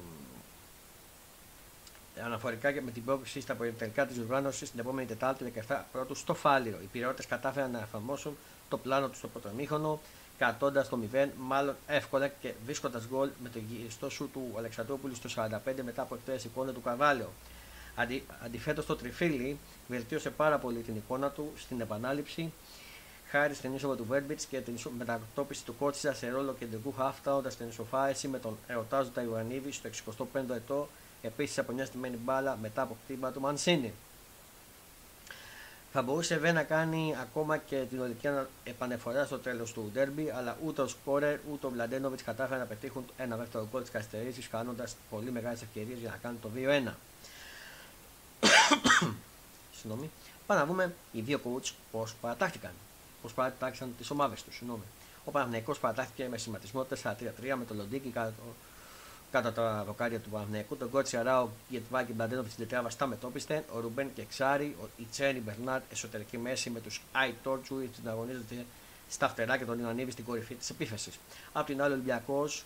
αναφορικά 2.25 2.71
και 2.71 2.81
με 2.81 2.91
την 2.91 3.03
πρόκληση 3.05 3.41
στα 3.41 3.57
τελικά 3.77 4.05
της 4.05 4.17
οργάνωση 4.17 4.71
την 4.71 4.79
επόμενη 4.79 5.07
Τετάρτη 5.07 5.53
17 5.67 5.81
πρώτου 5.91 6.15
στο 6.15 6.33
Φάληρο. 6.33 6.77
Οι 6.81 6.85
πυρεώτε 6.91 7.23
κατάφεραν 7.27 7.71
να 7.71 7.79
εφαρμόσουν 7.79 8.37
το 8.69 8.77
πλάνο 8.77 9.07
τους 9.07 9.17
στο 9.17 9.27
πρώτο 9.27 9.49
μήχρονο, 9.57 10.01
κρατώντας 10.37 10.89
το 10.89 10.99
0, 11.13 11.27
μάλλον 11.37 11.75
εύκολα 11.87 12.27
και 12.27 12.53
βρίσκοντας 12.65 13.07
γκολ 13.07 13.29
με 13.43 13.49
το 13.49 13.59
γυριστό 13.59 14.09
σου 14.09 14.29
του 14.33 14.53
Αλεξανδρόπουλου 14.57 15.15
στο 15.15 15.29
45 15.35 15.57
μετά 15.83 16.01
από 16.01 16.15
εκτέλεση 16.15 16.47
εικόνα 16.47 16.71
του 16.71 16.81
Καρβάλιο. 16.81 17.29
Αντι, 17.95 18.23
Αντιθέτω, 18.43 18.83
το 18.83 18.95
τριφύλι 18.95 19.57
βελτίωσε 19.87 20.29
πάρα 20.29 20.57
πολύ 20.57 20.79
την 20.79 20.95
εικόνα 20.95 21.29
του 21.29 21.51
στην 21.55 21.81
επανάληψη 21.81 22.51
χάρη 23.29 23.53
στην 23.53 23.73
είσοδο 23.73 23.95
του 23.95 24.05
Βέρμπιτς 24.05 24.45
και 24.45 24.59
την 24.59 24.77
μετακτόπιση 24.97 25.65
του 25.65 25.75
Κότσισα 25.77 26.13
σε 26.13 26.29
ρόλο 26.29 26.53
κεντρικού 26.59 26.91
χάφτα, 26.91 27.11
φτάνοντα 27.11 27.49
την 27.49 27.67
ισοφάηση 27.67 28.27
με 28.27 28.39
τον 28.39 28.57
ερωτάζοντα 28.67 29.21
Ιωαννίδη 29.23 29.71
στο 29.71 29.89
65ο 30.23 30.55
ετό 30.55 30.89
Επίσης 31.21 31.57
από 31.57 31.71
μια 31.71 31.85
στημένη 31.85 32.15
μπάλα 32.15 32.57
μετά 32.61 32.81
από 32.81 32.97
χτύπημα 33.03 33.31
του 33.31 33.39
Μανσίνη. 33.39 33.93
Θα 35.91 36.01
μπορούσε 36.01 36.33
βέβαια 36.33 36.53
να 36.53 36.63
κάνει 36.63 37.15
ακόμα 37.21 37.57
και 37.57 37.83
την 37.89 38.01
ολική 38.01 38.27
επανεφορά 38.63 39.25
στο 39.25 39.39
τέλος 39.39 39.73
του 39.73 39.89
ντέρμπι, 39.93 40.29
αλλά 40.29 40.57
ούτε 40.65 40.81
ο 40.81 40.87
Σκόρερ 40.87 41.39
ούτε 41.51 41.65
ο 41.65 41.69
Βλαντένοβιτς 41.69 42.23
κατάφεραν 42.23 42.59
να 42.59 42.65
πετύχουν 42.65 43.05
ένα 43.17 43.35
δεύτερο 43.35 43.67
γκολ 43.71 43.81
της 43.81 43.91
καθυστερήσης, 43.91 44.47
χάνοντας 44.47 44.95
πολύ 45.09 45.31
μεγάλες 45.31 45.61
ευκαιρίες 45.61 45.99
για 45.99 46.09
να 46.09 46.17
κάνουν 46.17 46.39
το 46.41 46.49
2-1. 46.55 46.93
Συγγνώμη. 49.77 50.09
Πάμε 50.47 50.61
να 50.61 50.65
δούμε 50.65 50.93
οι 51.11 51.21
δύο 51.21 51.39
coach 51.43 51.71
πώς 51.91 52.15
παρατάχθηκαν. 52.21 52.71
Πώς 53.21 53.33
παρατάχθηκαν 53.33 53.95
τις 53.97 54.09
ομάδες 54.09 54.43
τους. 54.43 54.61
Ο 55.25 55.31
Παναγενικό 55.31 55.73
παρατάχθηκε 55.73 56.27
με 56.27 56.37
σχηματισμό 56.37 56.85
4-3-3 57.03 57.15
με 57.57 57.65
το 57.67 57.73
Λοντίκι 57.73 58.09
κάτω 58.09 58.33
κάτω 59.31 59.51
τα 59.51 59.83
δοκάρια 59.85 60.19
του 60.19 60.29
Παναθηναϊκού. 60.29 60.77
Τον 60.77 60.89
Κότσι 60.89 61.17
Αράου, 61.17 61.51
Γετβάκη, 61.69 62.13
Μπλαντένοβιτ 62.13 62.51
στην 62.51 62.67
τετράβα 62.67 62.89
στα 62.89 63.07
μετόπιστε. 63.07 63.65
Ο 63.75 63.79
Ρουμπέν 63.79 64.13
και 64.13 64.23
Ξάρι, 64.23 64.75
ο 64.81 64.87
Ιτσένι 64.97 65.39
Μπερνάρ 65.39 65.81
εσωτερική 65.91 66.37
μέση 66.37 66.69
με 66.69 66.79
τους 66.79 67.01
Άι 67.11 67.33
Τόρτσου 67.43 67.75
που 67.75 68.09
αγωνίζονται 68.09 68.65
στα 69.09 69.29
φτερά 69.29 69.57
και 69.57 69.65
τον 69.65 69.79
Ιωαννίδη 69.79 70.11
στην 70.11 70.25
κορυφή 70.25 70.55
της 70.55 70.69
επίθεσης. 70.69 71.19
Απ' 71.53 71.65
την 71.65 71.81
άλλη, 71.81 71.91
ο 71.91 71.95
Ολυμπιακός 71.95 72.65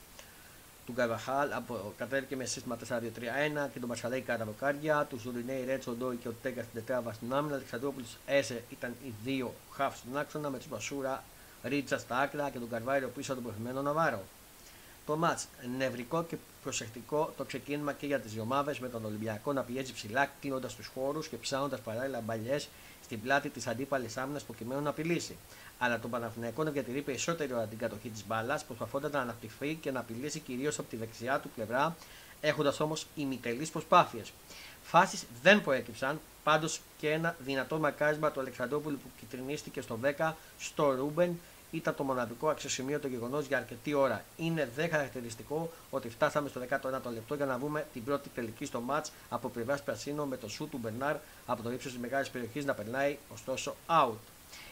του 0.86 0.92
Γκαβαχάλ 0.92 1.50
κατέβηκε 1.98 2.36
με 2.36 2.46
σύστημα 2.46 2.78
4-2-3-1 2.78 3.70
και 3.74 3.80
τον 3.80 3.90
Μαρσαλέη 3.90 4.22
κατά 4.22 4.46
δοκάρια. 4.46 5.06
Τους 5.10 5.22
Ζουρινέη 5.22 5.66
Ρέτσο 5.66 5.92
Ντόι 5.92 6.16
και 6.16 6.28
ο 6.28 6.36
Τέγκας 6.42 6.66
στην 6.66 6.80
τετράβα 6.80 7.14
στην 7.14 7.34
άμυνα. 7.34 7.56
Αλεξανδρόπουλος 7.56 8.18
Έσε 8.26 8.64
ήταν 8.70 8.96
οι 9.06 9.14
δύο 9.24 9.54
χάφ 9.72 9.98
στην 9.98 10.18
άξονα 10.18 10.50
με 10.50 10.58
τους 10.58 10.68
Μπασούρα 10.68 11.24
Ρίτσα 11.64 11.98
στα 11.98 12.18
άκρα 12.18 12.50
και 12.50 12.60
τον 12.60 12.70
Καρβάριο 12.70 13.08
πίσω 13.08 13.34
από 13.34 13.42
τον 13.42 13.52
προηγουμένο 13.52 13.82
Ναβάρο. 13.82 14.24
Το 15.12 15.18
μάτς 15.18 15.48
νευρικό 15.78 16.24
και 16.24 16.36
προσεκτικό 16.64 17.34
το 17.38 17.44
ξεκίνημα 17.44 17.94
και 17.94 18.06
για 18.06 18.20
τις 18.20 18.32
δύο 18.34 18.42
ομάδες 18.42 18.80
με 18.80 18.90
τον 18.90 19.06
Ολυμπιακό 19.06 19.54
να 19.54 19.62
πιέζει 19.62 19.94
ψηλά, 19.94 20.32
κλείνοντας 20.42 20.76
τους 20.76 20.88
χώρους 20.94 21.28
και 21.28 21.36
ψάχνοντας 21.38 21.80
παράλληλα 21.80 22.22
μπαλιές 22.22 22.70
στην 23.04 23.22
πλάτη 23.22 23.50
της 23.50 23.68
αντίπαλης 23.68 24.18
άμυνας 24.18 24.44
προκειμένου 24.44 24.82
να 24.82 24.90
απειλήσει. 24.90 25.38
Αλλά 25.80 26.00
τον 26.00 26.10
Παναθηναϊκό 26.10 26.64
να 26.64 26.72
διατηρεί 26.72 27.02
περισσότερο 27.02 27.56
ώρα 27.56 27.66
την 27.66 27.78
κατοχή 27.78 28.10
της 28.10 28.26
μπάλας, 28.28 28.64
προσπαθώντας 28.64 29.12
να 29.12 29.20
αναπτυχθεί 29.20 29.74
και 29.82 29.92
να 29.92 30.00
απειλήσει 30.00 30.40
κυρίως 30.40 30.80
από 30.80 30.90
τη 30.90 30.96
δεξιά 30.96 31.40
του 31.40 31.50
πλευρά, 31.56 31.96
έχοντας 32.42 32.80
όμως 32.80 33.06
ημιτελείς 33.16 33.70
προσπάθειες. 33.70 34.32
Φάσεις 34.82 35.26
δεν 35.42 35.62
προέκυψαν, 35.62 36.20
πάντως 36.44 36.82
και 36.98 37.10
ένα 37.10 37.36
δυνατό 37.40 37.80
μακάρισμα 37.80 38.32
του 38.32 38.40
Αλεξανδρόπουλου 38.40 38.98
που 38.98 39.10
κυτρινίστηκε 39.20 39.82
στο 39.82 40.00
10 40.18 40.34
στο 40.60 40.92
Ρούμπεν 40.92 41.40
ήταν 41.72 41.96
το 41.96 42.04
μοναδικό 42.04 42.50
αξιοσημείωτο 42.50 43.08
γεγονός 43.08 43.46
για 43.46 43.58
αρκετή 43.58 43.94
ώρα. 43.94 44.24
Είναι 44.38 44.70
δε 44.76 44.88
χαρακτηριστικό 44.88 45.72
ότι 45.90 46.10
φτάσαμε 46.10 46.50
στο 46.50 46.62
19ο 46.70 47.12
λεπτό 47.14 47.36
για 47.36 47.46
να 47.46 47.58
δούμε 47.58 47.88
την 47.94 48.04
πρώτη 48.04 48.30
τελική 48.30 48.66
στο 48.66 48.80
ματ 48.80 49.06
από 49.30 49.50
πλευράς 49.50 49.84
Πρασίνο 49.84 50.26
με 50.26 50.38
το 50.38 50.50
σου 50.50 50.68
του 50.68 50.78
Μπερνάρ 50.78 51.16
από 51.46 51.64
το 51.64 51.72
ύψος 51.72 51.92
της 51.92 52.02
μεγάλης 52.02 52.30
περιοχής 52.30 52.66
να 52.66 52.74
περνάει 52.74 53.18
ωστόσο 53.34 53.76
out. 53.88 54.18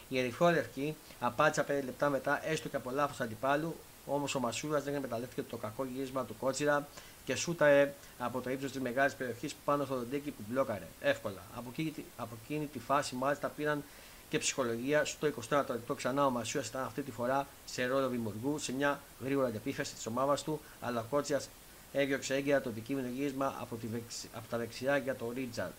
Η 0.08 0.18
ερυθρόλευκη 0.18 0.96
απάντησε 1.20 1.64
5 1.68 1.84
λεπτά 1.84 2.08
μετά 2.08 2.48
έστω 2.48 2.68
και 2.68 2.76
από 2.76 2.90
λάθος 2.90 3.20
αντιπάλου, 3.20 3.76
όμως 4.06 4.34
ο 4.34 4.40
Μασούρας 4.40 4.84
δεν 4.84 4.94
εκμεταλλεύτηκε 4.94 5.42
το 5.42 5.56
κακό 5.56 5.84
γύρισμα 5.84 6.24
του 6.24 6.36
Κότσιρα 6.40 6.88
και 7.24 7.34
σούταρε 7.34 7.94
από 8.18 8.40
το 8.40 8.50
ύψος 8.50 8.70
της 8.70 8.80
μεγάλης 8.80 9.14
περιοχής 9.14 9.54
πάνω 9.64 9.84
στο 9.84 9.94
δοντίκι 9.94 10.30
που 10.30 10.42
μπλόκαρε 10.48 10.86
εύκολα. 11.00 11.42
Από 11.56 11.68
εκείνη, 11.70 12.04
από 12.16 12.36
εκείνη 12.44 12.66
τη 12.66 12.78
φάση 12.78 13.14
μάλιστα 13.14 13.48
πήραν 13.48 13.82
και 14.30 14.38
ψυχολογία. 14.38 15.04
Στο 15.04 15.28
24ο 15.50 15.68
λεπτό 15.68 15.94
ξανά 15.94 16.26
ο 16.26 16.30
Μασούρα 16.30 16.64
ήταν 16.66 16.84
αυτή 16.84 17.02
τη 17.02 17.10
φορά 17.10 17.46
σε 17.64 17.86
ρόλο 17.86 18.08
δημιουργού, 18.08 18.58
σε 18.58 18.72
μια 18.72 19.00
γρήγορα 19.24 19.46
αντεπίθεση 19.46 19.94
της 19.94 20.06
ομάδας 20.06 20.42
του, 20.42 20.60
αλλά 20.80 21.00
ο 21.00 21.04
Κότσιας 21.10 21.48
έδιωξε 21.92 22.34
έγκαιρα 22.34 22.60
το 22.60 22.68
επικείμενο 22.68 23.08
γύρισμα 23.08 23.54
από, 23.60 23.76
τη 23.76 23.86
από 24.32 24.48
τα 24.50 24.58
δεξιά 24.58 24.96
για 24.96 25.16
τον 25.16 25.32
Ρίτζαρτ. 25.34 25.72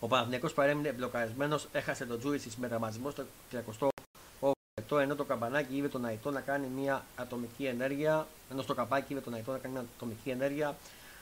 Ο 0.00 0.06
Παναθυνιακό 0.06 0.48
παρέμεινε 0.48 0.92
μπλοκαρισμένος, 0.92 1.68
έχασε 1.72 2.06
τον 2.06 2.18
Τζούι 2.18 2.40
με 2.56 2.68
δραματισμό 2.68 3.10
στο 3.10 3.24
38 3.80 3.88
λεπτό, 4.74 4.98
ενώ 4.98 5.14
το 5.14 5.24
καμπανάκι 5.24 5.76
είπε 5.76 5.88
τον 5.88 6.04
Αϊτό 6.04 6.30
να 6.30 6.40
κάνει 6.40 6.66
μια 6.66 7.04
ατομική 7.16 7.64
ενέργεια, 7.64 8.26
ενώ 8.50 8.62
στο 8.62 8.74
καπάκι 8.74 9.12
είπε 9.12 9.20
τον 9.20 9.34
Αϊτό 9.34 9.52
να 9.52 9.58
κάνει 9.58 9.74
μια 9.74 9.84
ατομική 9.96 10.30
ενέργεια, 10.30 10.76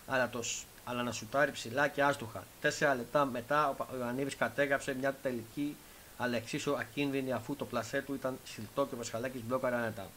αλλά 0.07 0.31
το 0.31 0.43
αλλά 0.89 1.03
να 1.03 1.13
σουτάρει 1.13 1.53
ψηλά 1.53 1.89
και 1.89 2.03
άστοχα. 2.03 2.45
Τέσσερα 2.61 2.95
λεπτά 2.95 3.25
μετά 3.25 3.69
ο 3.69 3.97
Ιωαννίδης 3.97 4.37
κατέγραψε 4.37 4.95
μια 4.95 5.17
τελική 5.23 5.77
αλλά 6.17 6.37
εξίσου 6.37 6.77
ακίνδυνη 6.79 7.33
αφού 7.33 7.57
το 7.57 7.65
πλασέ 7.65 8.03
του 8.03 8.15
ήταν 8.15 8.39
σιλτό 8.45 8.87
και 8.87 8.95
ο 8.95 8.97
Βασχαλάκη 8.97 9.43
μπλόκαρε 9.47 9.77
άνετα. 9.77 10.09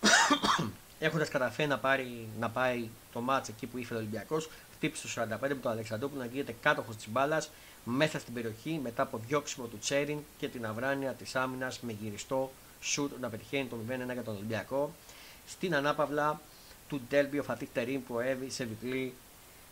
Έχοντας 0.98 1.28
καταφέρει 1.28 1.68
να, 1.68 1.78
πάρει, 1.78 2.28
να 2.38 2.50
πάει 2.50 2.88
το 3.12 3.20
μάτς 3.20 3.48
εκεί 3.48 3.66
που 3.66 3.78
ήθελε 3.78 3.98
ο 3.98 4.02
Ολυμπιακός, 4.02 4.48
χτύπησε 4.74 5.06
το 5.14 5.22
45 5.22 5.38
με 5.40 5.54
τον 5.54 5.72
Αλεξανδρόπουλο 5.72 6.20
να 6.20 6.26
γίνεται 6.26 6.54
κάτοχος 6.62 6.96
της 6.96 7.08
μπάλας 7.08 7.50
μέσα 7.84 8.18
στην 8.18 8.34
περιοχή 8.34 8.80
μετά 8.82 9.02
από 9.02 9.20
διώξιμο 9.26 9.66
του 9.66 9.78
Τσέριν 9.78 10.18
και 10.38 10.48
την 10.48 10.66
αυράνεια 10.66 11.12
της 11.12 11.36
άμυνας 11.36 11.80
με 11.80 11.92
γυριστό 12.00 12.52
σουτ 12.80 13.12
να 13.20 13.28
πετυχαίνει 13.28 13.66
το 13.68 13.76
0-1 13.88 14.12
για 14.12 14.22
τον 14.22 14.34
Ολυμπιακό. 14.34 14.92
Στην 15.46 15.74
ανάπαυλα 15.74 16.40
του 16.88 17.00
Ντέλμπι 17.08 17.38
ο 17.38 17.42
Φατίχ 17.42 17.68
Τερίμ 17.72 18.02
προέβη 18.02 18.50
σε 18.50 18.64
διπλή 18.64 19.14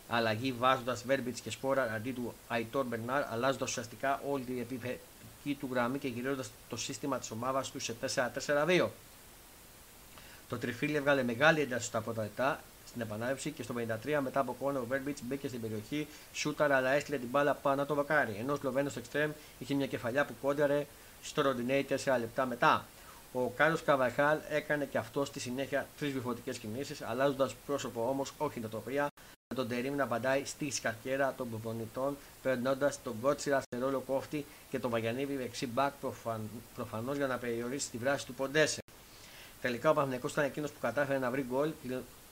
αλλαγή 0.09 0.51
βάζοντας 0.51 1.03
Βέρμπιτς 1.05 1.39
και 1.39 1.51
Σπόρα 1.51 1.91
αντί 1.93 2.11
του 2.11 2.33
Αϊτόρ 2.47 2.85
Μπερνάρ, 2.85 3.23
αλλάζοντας 3.31 3.69
ουσιαστικά 3.69 4.21
όλη 4.29 4.43
την 4.43 4.59
επιθετική 4.59 5.55
του 5.59 5.69
γραμμή 5.71 5.97
και 5.97 6.07
γυρίζοντας 6.07 6.51
το 6.69 6.77
σύστημα 6.77 7.19
της 7.19 7.31
ομάδας 7.31 7.71
του 7.71 7.79
σε 7.79 7.95
4-4-2. 8.45 8.87
Το 10.49 10.57
τριφύλι 10.57 10.95
έβγαλε 10.95 11.23
μεγάλη 11.23 11.61
ένταση 11.61 11.85
στα 11.85 12.01
πρώτα 12.01 12.21
λεπτά 12.21 12.59
στην 12.87 13.01
επανάληψη 13.01 13.51
και 13.51 13.63
στο 13.63 13.73
53 14.05 14.19
μετά 14.23 14.39
από 14.39 14.55
κόνο 14.59 14.79
ο 14.79 14.85
Βέρμπιτς 14.85 15.21
μπήκε 15.23 15.47
στην 15.47 15.61
περιοχή, 15.61 16.07
σούταρα 16.33 16.75
αλλά 16.75 16.89
έστειλε 16.89 17.17
την 17.17 17.27
μπάλα 17.27 17.53
πάνω 17.53 17.85
το 17.85 17.95
βακάρι. 17.95 18.35
Ενώ 18.39 18.53
ο 18.53 18.55
Σλοβαίνος 18.55 18.91
στο 18.91 18.99
εξτρέμ 18.99 19.31
είχε 19.59 19.73
μια 19.73 19.87
κεφαλιά 19.87 20.25
που 20.25 20.33
κόντραρε 20.41 20.85
στο 21.23 21.41
Ροντινέι 21.41 21.85
4 21.89 21.95
λεπτά 22.19 22.45
μετά. 22.45 22.85
Ο 23.37 23.51
Κάρλο 23.55 23.77
Καβαχάλ 23.85 24.39
έκανε 24.49 24.85
και 24.85 24.97
αυτό 24.97 25.25
στη 25.25 25.39
συνέχεια 25.39 25.87
τρεις 25.99 26.11
βιφωτικέ 26.11 26.51
κινήσεις, 26.51 27.01
αλλάζοντας 27.01 27.55
πρόσωπο 27.65 28.09
όμως 28.09 28.33
όχι 28.37 28.59
νοτοπρία, 28.59 29.07
με 29.47 29.55
τον 29.55 29.67
Τερήμ 29.67 29.95
να 29.95 30.03
απαντάει 30.03 30.45
στη 30.45 30.71
σκαρκέρα 30.71 31.33
των 31.37 31.49
προπονητών, 31.49 32.17
περνώντας 32.41 33.01
τον 33.03 33.15
Κότσιρα 33.21 33.61
σε 33.61 33.79
ρόλο 33.79 33.99
κόφτη 33.99 34.45
και 34.69 34.79
τον 34.79 34.89
Βαγιανίβη 34.89 35.35
δεξί 35.35 35.67
μπακ 35.67 35.93
προφαν... 36.01 36.49
προφανώς 36.75 37.17
για 37.17 37.27
να 37.27 37.37
περιορίσει 37.37 37.89
τη 37.89 37.97
βράση 37.97 38.25
του 38.25 38.33
Ποντέσε. 38.33 38.81
Τελικά 39.61 39.89
ο 39.89 39.93
Παναγενικό 39.93 40.27
ήταν 40.27 40.43
εκείνος 40.43 40.71
που 40.71 40.79
κατάφερε 40.81 41.19
να 41.19 41.31
βρει 41.31 41.45
γκολ, 41.49 41.71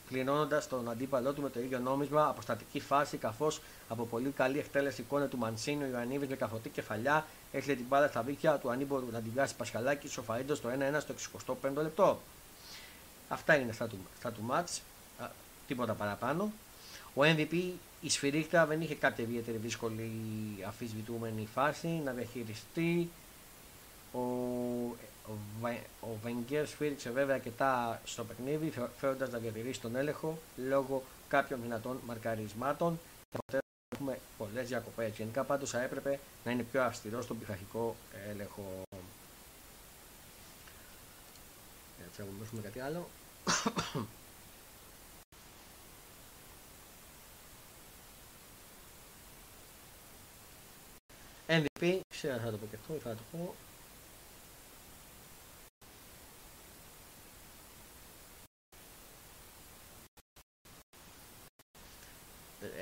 κλείνοντας 0.08 0.68
τον 0.68 0.90
αντίπαλό 0.90 1.34
του 1.34 1.42
με 1.42 1.50
το 1.50 1.60
ίδιο 1.60 1.80
νόμισμα, 1.80 2.28
αποστατική 2.28 2.80
φάση, 2.80 3.18
καθώς 3.18 3.62
από 3.90 4.04
πολύ 4.04 4.30
καλή 4.30 4.60
εκτέλεση 4.60 5.02
εικόνα 5.02 5.28
του 5.28 5.38
Μανσίνου, 5.38 5.90
Ιωαννίδης 5.92 6.30
με 6.30 6.36
καθοτή 6.36 6.70
κεφαλιά 6.70 7.26
έκλειε 7.52 7.76
την 7.76 7.86
μπάλα 7.90 8.08
στα 8.08 8.22
βίχια 8.22 8.58
του 8.58 8.70
ανήμπορου 8.70 9.06
να 9.12 9.20
την 9.20 9.32
βγάσει 9.34 9.56
Πασχαλάκη, 9.56 10.08
σοφαρίντα 10.08 10.60
το 10.60 10.70
1-1 10.96 11.00
στο 11.00 11.14
65ο 11.64 11.82
λεπτό. 11.82 12.22
Αυτά 13.30 13.56
είναι 13.56 13.72
στα 13.72 13.88
του, 13.88 13.98
στα 14.20 14.32
του 14.32 14.42
μάτς, 14.42 14.82
τίποτα 15.68 15.94
παραπάνω. 15.94 16.52
Ο 17.16 17.22
MVP, 17.22 17.72
η 18.02 18.10
Σφυρίχτα 18.10 18.66
δεν 18.66 18.82
είχε 18.82 18.96
κάποια 18.96 19.24
ιδιαίτερη 19.24 19.58
δύσκολη 19.58 20.12
αφισβητούμενη 20.68 21.48
φάση 21.54 21.88
να 21.88 22.12
διαχειριστεί. 22.12 23.10
Ο, 24.14 24.20
ο 26.00 26.18
Βενγκέρ 26.24 26.68
σφύριξε 26.68 27.10
βέβαια 27.12 27.36
αρκετά 27.36 28.02
στο 28.04 28.24
παιχνίδι, 28.24 28.74
φέροντας 28.98 29.30
να 29.30 29.38
διατηρήσει 29.38 29.82
τον 29.82 29.96
έλεγχο 29.96 30.38
λόγω 30.56 31.04
κάποιων 31.28 31.62
δυνατών 31.62 32.00
μαρκαρισμάτων. 32.06 33.00
Και 33.46 33.58
έχουμε 33.96 34.20
πολλές 34.38 34.68
διακοπές. 34.68 35.16
Γενικά 35.18 35.44
πάντως 35.44 35.70
θα 35.70 35.82
έπρεπε 35.82 36.20
να 36.44 36.52
είναι 36.52 36.64
πιο 36.64 36.84
αυστηρό 36.84 37.22
στον 37.22 37.40
πειθαρχικό 37.40 37.96
έλεγχο. 38.30 38.82
Έτσι, 42.08 42.22
να 42.22 42.26
δούμε 42.52 42.62
κάτι 42.62 42.80
άλλο. 42.80 43.10
MVP, 51.48 52.00
ξέρω 52.10 52.38
θα 52.38 52.52
το 52.52 52.58
πω 52.58 52.66
και 52.70 52.76
αυτό, 52.76 52.94
θα 52.94 53.10
το 53.10 53.22
πω. 53.32 53.56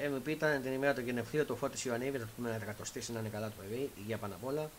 MVP 0.10 0.28
ήταν 0.28 0.62
την 0.62 0.74
ημέρα 0.74 0.94
του 0.94 1.02
γενεθλίου 1.02 1.46
του 1.46 1.56
Φώτης 1.56 1.86
Ιωαννίδης, 1.86 2.22
θα 2.22 2.28
πούμε 2.36 2.50
να 2.50 2.56
εκατοστήσει 2.56 3.12
να 3.12 3.20
είναι 3.20 3.30
καλά 3.30 3.48
το 3.48 3.54
παιδί, 3.62 3.92
υγεία 3.98 4.18
πάνω 4.18 4.36
απ' 4.36 4.46
όλα. 4.46 4.70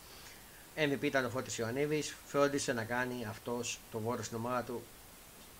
MVP 0.77 1.03
ήταν 1.03 1.25
ο 1.25 1.29
Φώτης 1.29 1.59
Ιωαννίδης, 1.59 2.15
φρόντισε 2.27 2.73
να 2.73 2.85
κάνει 2.85 3.27
αυτός 3.29 3.79
το 3.91 3.99
βόρειο 3.99 4.23
στην 4.23 4.37
ομάδα 4.37 4.63
του, 4.63 4.83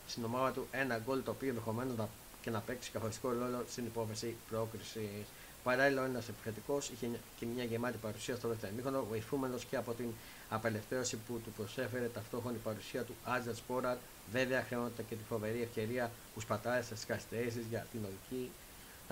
στην 0.09 0.25
ομάδα 0.25 0.53
του 0.53 0.67
ένα 0.71 0.99
γκολ 0.99 1.23
το 1.23 1.31
οποίο 1.31 1.49
ενδεχομένως 1.49 1.97
να, 1.97 2.09
και 2.43 2.51
να 2.51 2.61
παίξει 2.61 2.91
καθοριστικό 2.91 3.29
ρόλο 3.29 3.65
στην 3.71 3.85
υπόθεση 3.85 4.37
πρόκρισης. 4.51 5.27
Παράλληλα, 5.63 6.05
ένας 6.05 6.29
επιθετικός 6.29 6.89
είχε 6.89 7.07
και 7.39 7.47
μια 7.55 7.65
γεμάτη 7.65 7.97
παρουσία 7.97 8.37
στο 8.37 8.49
δεύτερο 8.49 8.73
μήχρονο, 8.77 9.05
βοηθούμενος 9.05 9.65
και 9.65 9.77
από 9.77 9.93
την 9.93 10.07
απελευθέρωση 10.49 11.17
που 11.17 11.41
του 11.45 11.53
προσέφερε 11.57 12.07
ταυτόχρονη 12.15 12.59
παρουσία 12.59 13.03
του 13.03 13.15
Άτζατ 13.25 13.57
Σπόρατ. 13.57 13.99
Βέβαια, 14.33 14.65
χρειάζεται 14.69 15.03
και 15.09 15.15
τη 15.15 15.25
φοβερή 15.29 15.63
ευκαιρία 15.63 16.11
που 16.35 16.41
σπατάλησε 16.41 16.95
στις 16.95 17.07
καθυστερήσεις 17.07 17.65
για 17.71 17.87
την 17.93 18.01
οδική 18.05 18.51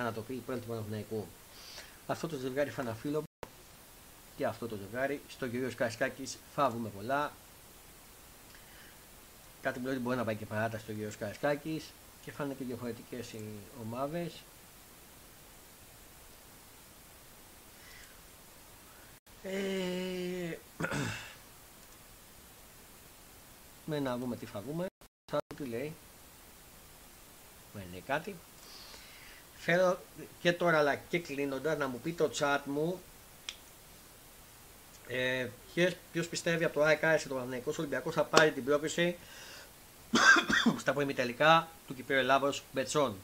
ανατοπή 0.01 0.33
υπέρ 0.33 0.61
του 0.61 0.67
Παναθηναϊκού. 0.67 1.27
Αυτό 2.07 2.29
το 2.29 2.37
ζευγάρι 2.37 2.71
φαναφίλο 2.71 3.23
και 4.37 4.47
αυτό 4.47 4.69
το 4.69 4.77
ζευγάρι 4.77 5.21
στο 5.29 5.49
κυρίω 5.49 5.71
Καρισκάκη 5.77 6.29
φάβουμε 6.55 6.89
πολλά. 6.89 7.33
Κάτι 9.63 9.79
που 9.79 9.85
λέει 9.85 9.95
ότι 9.95 10.03
μπορεί 10.03 10.17
να 10.17 10.25
πάει 10.25 10.37
και 10.37 10.47
παράταση 10.47 10.83
στο 10.83 10.93
κύριο 10.93 11.13
Καρισκάκη 11.19 11.83
και 12.25 12.33
φάνε 12.33 12.55
και 12.55 12.65
διαφορετικές 12.65 13.33
οι 13.33 13.45
ομάδες. 13.81 14.43
Ε, 19.43 20.59
με 23.91 24.01
να 24.01 24.17
δούμε 24.17 24.37
τι 24.37 24.47
θα 24.47 24.61
βγούμε. 24.61 24.87
Θα 25.31 25.39
τι 25.57 25.65
λέει. 25.65 25.95
Με 27.75 27.87
λέει 27.91 28.03
κάτι. 28.07 28.37
Θέλω 29.63 29.99
και 30.41 30.53
τώρα 30.53 30.79
αλλά 30.79 30.95
και 30.95 31.19
κλείνοντας 31.19 31.79
να 31.79 31.89
μου 31.89 32.01
πει 32.01 32.13
το 32.13 32.31
chat 32.39 32.59
μου 32.65 33.01
ε, 35.09 35.49
ποιος 36.13 36.29
πιστεύει 36.29 36.65
από 36.65 36.75
το 36.75 36.83
ΑΕΚ 36.83 37.01
σε 37.19 37.29
το 37.29 37.35
Παναθηναϊκός 37.35 37.79
Ολυμπιακός 37.79 38.15
θα 38.15 38.25
πάρει 38.25 38.53
την 38.53 38.65
πρόκληση 38.65 39.17
στα 40.81 40.95
τελικά 41.15 41.69
του 41.87 41.95
Κυπρίου 41.95 42.19
Ελλάδος 42.19 42.63
Μπετσόν. 42.73 43.17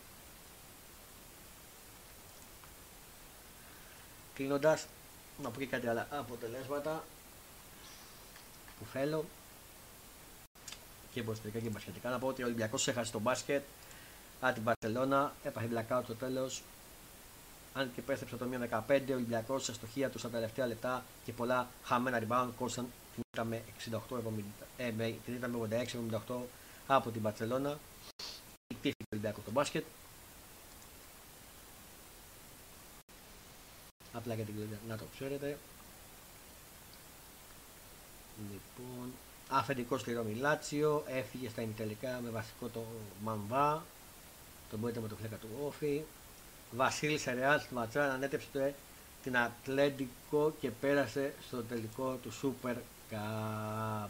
Κλείνοντας, 4.35 4.87
να 5.43 5.51
πω 5.51 5.59
και 5.59 5.67
κάτι 5.67 5.89
άλλα 5.89 6.07
αποτελέσματα 6.11 7.05
που 8.79 8.85
θέλω 8.93 9.25
και 11.13 11.21
υποστηρικά 11.21 11.59
και 11.59 11.69
μπασχετικά 11.69 12.11
να 12.11 12.19
πω 12.19 12.27
ότι 12.27 12.43
ο 12.43 12.47
Ολυμπιακός 12.47 12.89
έχασε 12.89 13.13
το 13.13 13.19
μπάσκετ 13.19 13.63
Α, 14.41 14.53
την 14.53 14.65
Παρσελώνα, 14.65 15.33
έπαθε 15.43 15.69
blackout 15.73 16.01
στο 16.05 16.15
τέλος. 16.15 16.63
Αν 17.75 17.91
και 17.95 18.03
πέστρεψε 18.03 18.37
το 18.37 18.45
μείον 18.45 18.69
15, 18.89 19.11
ο 19.11 19.15
Ολυμπιακός 19.15 19.65
σε 19.65 19.73
στοχεία 19.73 20.11
του 20.11 20.19
στα 20.19 20.29
τελευταία 20.29 20.67
λεπτά 20.67 21.05
και 21.25 21.33
πολλά 21.33 21.69
χαμένα 21.85 22.23
rebound 22.23 22.49
κόστησαν 22.59 22.87
την 23.15 23.23
ήταν 23.33 23.47
με 23.47 23.63
86-78 26.29 26.35
από 26.87 27.11
την 27.11 27.23
Παρσελώνα. 27.23 27.79
Κτήθηκε 28.67 29.03
ο 29.03 29.09
Ολυμπιακό 29.13 29.41
το 29.45 29.51
μπάσκετ. 29.51 29.85
Απλά 34.13 34.35
για 34.35 34.45
την 34.45 34.55
κλειδιά 34.55 34.79
να 34.89 34.97
το 34.97 35.05
ξέρετε. 35.15 35.59
Λοιπόν, 38.39 39.13
αφεντικός 39.49 40.01
στη 40.01 40.13
Ρώμη 40.13 40.35
Λάτσιο, 40.35 41.05
έφυγε 41.07 41.49
στα 41.49 41.63
ημιτελικά 41.63 42.21
με 42.23 42.31
βασικό 42.31 42.69
το 42.69 42.85
Μαμβά, 43.23 43.85
τον 44.71 44.79
μπορείτε 44.79 45.01
με 45.01 45.09
το 45.09 45.17
φλέκα 45.17 45.37
του 45.37 45.49
Όφη. 45.67 46.03
Βασίλης 46.71 47.25
Ρεάλ 47.25 47.61
στη 47.61 47.75
Ματσάρα 47.75 48.13
ανέτρεψε 48.13 48.75
την 49.23 49.37
Ατλέντικο 49.37 50.55
και 50.61 50.71
πέρασε 50.71 51.35
στο 51.47 51.63
τελικό 51.63 52.19
του 52.23 52.33
Super 52.43 52.77
Cup. 53.11 54.09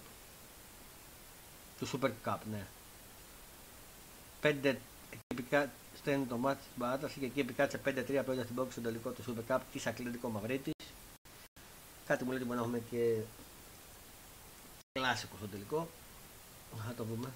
Του 1.78 1.86
Super 1.88 2.10
Cup, 2.24 2.38
ναι. 2.50 2.66
Πέντε 4.40 4.80
εκεί 5.10 5.68
στέλνει 5.96 6.24
το 6.24 6.36
μάτι 6.36 6.62
στην 6.62 6.78
παράταση 6.78 7.18
και 7.18 7.24
εκεί 7.24 7.40
επικάτσε 7.40 7.80
5-3 7.84 8.04
πέρα 8.06 8.42
στην 8.42 8.54
πόξη 8.54 8.72
στο 8.72 8.80
τελικό 8.80 9.10
του 9.10 9.22
Super 9.26 9.54
Cup 9.54 9.60
της 9.72 9.86
Ατλέντικο 9.86 10.28
Μαυρίτης. 10.28 10.74
Κάτι 12.06 12.24
μου 12.24 12.30
λέει 12.30 12.38
ότι 12.38 12.48
μπορεί 12.48 12.58
να 12.58 12.64
έχουμε 12.64 12.82
και 12.90 13.16
κλάσικο 14.92 15.36
στο 15.36 15.46
τελικό. 15.46 15.88
Θα 16.86 16.94
το 16.96 17.04
δούμε. 17.04 17.28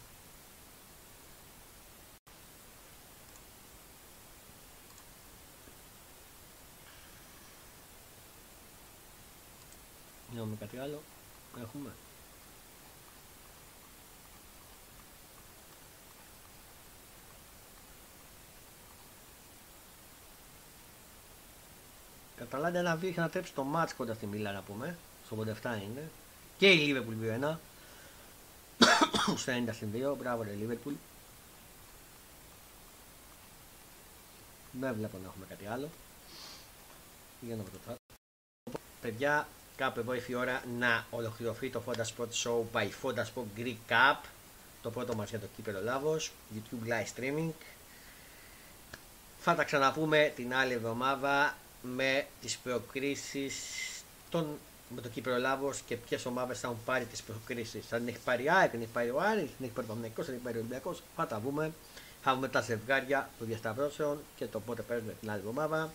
Με 10.44 10.57
κάτι 10.61 10.79
άλλο. 10.79 11.03
Έχουμε. 11.61 11.90
Καταλάβετε 22.37 22.79
ένα 22.79 22.96
βίο 22.96 23.09
είχε 23.09 23.20
να 23.20 23.29
τρέψει 23.29 23.53
το 23.53 23.62
μάτς 23.62 23.94
κοντά 23.94 24.14
στη 24.14 24.26
Μίλα 24.26 24.53
να 24.53 24.62
πούμε. 24.62 24.98
Στο 25.26 25.37
87 25.37 25.83
είναι. 25.83 26.11
Και 26.59 26.70
η 26.70 26.76
Λίβερπουλ 26.76 27.14
2-1. 27.22 27.57
Στο 29.37 29.53
90 29.53 29.68
στην 29.72 29.88
2. 29.94 30.16
Μπράβο 30.18 30.42
ρε 30.42 30.53
Λίβερπουλ. 30.53 30.94
Δεν 34.72 34.94
βλέπω 34.94 35.18
να 35.18 35.26
έχουμε 35.29 35.46
κάτι 35.48 35.66
άλλο. 35.66 35.88
Για 37.40 37.57
να 37.57 37.62
το 37.62 37.98
Παιδιά, 39.00 39.48
κάπου 39.80 40.00
εδώ 40.00 40.14
ήρθε 40.14 40.32
η 40.32 40.34
ώρα 40.34 40.62
να 40.78 41.06
ολοκληρωθεί 41.10 41.70
το 41.70 41.82
Fonda 41.86 42.02
Sport 42.02 42.32
Show 42.42 42.62
by 42.72 42.88
Fonda 43.02 43.22
Sport 43.22 43.60
Greek 43.60 43.76
Cup. 43.88 44.16
Το 44.82 44.90
πρώτο 44.90 45.14
μας 45.14 45.30
για 45.30 45.38
το 45.38 45.46
κύπελο 45.56 45.80
Λάβος, 45.82 46.32
YouTube 46.54 46.88
live 46.88 47.20
streaming. 47.20 47.50
Θα 49.40 49.54
τα 49.54 49.64
ξαναπούμε 49.64 50.32
την 50.36 50.54
άλλη 50.54 50.72
εβδομάδα 50.72 51.56
με 51.82 52.26
τις 52.40 52.56
προκρίσεις 52.56 53.54
των, 54.30 54.58
με 54.94 55.00
το 55.00 55.08
κύπελο 55.08 55.38
Λάβος 55.38 55.80
και 55.86 55.96
ποιες 55.96 56.26
ομάδες 56.26 56.60
θα 56.60 56.66
έχουν 56.66 56.80
πάρει 56.84 57.04
τις 57.04 57.22
προκρίσεις. 57.22 57.86
Θα 57.86 57.96
την 57.96 58.08
έχει 58.08 58.18
πάρει 58.24 58.44
η 58.44 58.50
ΑΕΚ, 58.50 58.62
θα 58.64 58.68
την 58.68 58.80
έχει 58.80 58.90
πάρει 58.90 59.10
ο 59.10 59.20
Άρης, 59.20 59.50
θα 59.50 59.56
την 59.56 59.64
έχει 59.64 59.72
πάρει 59.74 59.86
ο 59.86 59.90
Παμναϊκός, 59.92 60.24
θα 60.26 60.32
την 60.32 60.34
έχει 60.34 60.44
πάρει 60.44 60.56
ο 60.56 60.60
Ολυμπιακός. 60.60 61.02
Θα 61.16 61.26
τα 61.26 61.38
βούμε. 61.38 61.72
Θα 62.22 62.34
δούμε 62.34 62.48
τα 62.48 62.60
ζευγάρια 62.60 63.30
των 63.38 63.46
διασταυρώσεων 63.46 64.18
και 64.36 64.46
το 64.46 64.60
πότε 64.60 64.82
παίζουμε 64.82 65.14
την 65.20 65.30
άλλη 65.30 65.38
εβδομάδα. 65.38 65.92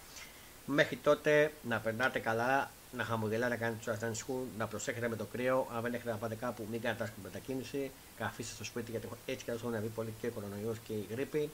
Μέχρι 0.65 0.95
τότε 0.95 1.53
να 1.67 1.79
περνάτε 1.79 2.19
καλά, 2.19 2.71
να 2.95 3.03
χαμογελά, 3.03 3.47
να 3.47 3.55
κάνει 3.55 3.75
τους 3.75 3.87
ασθενικού, 3.87 4.47
να 4.57 4.67
προσέχετε 4.67 5.07
με 5.07 5.15
το 5.15 5.25
κρύο. 5.25 5.67
Αν 5.75 5.81
δεν 5.81 5.93
έχετε 5.93 6.09
να 6.09 6.17
πάτε 6.17 6.35
κάπου, 6.35 6.67
μην 6.71 6.81
κάνετε 6.81 7.03
άσχημη 7.03 7.23
μετακίνηση. 7.23 7.91
Καθίστε 8.17 8.53
στο 8.53 8.63
σπίτι 8.63 8.91
γιατί 8.91 9.07
έτσι 9.25 9.43
κι 9.45 9.51
αλλιώς 9.51 9.65
έχουν 9.65 9.79
βγει 9.79 9.89
πολύ 9.95 10.13
και 10.21 10.27
ο 10.27 10.31
κορονοϊός 10.31 10.77
και 10.87 10.93
η 10.93 11.07
γρήπη. 11.09 11.49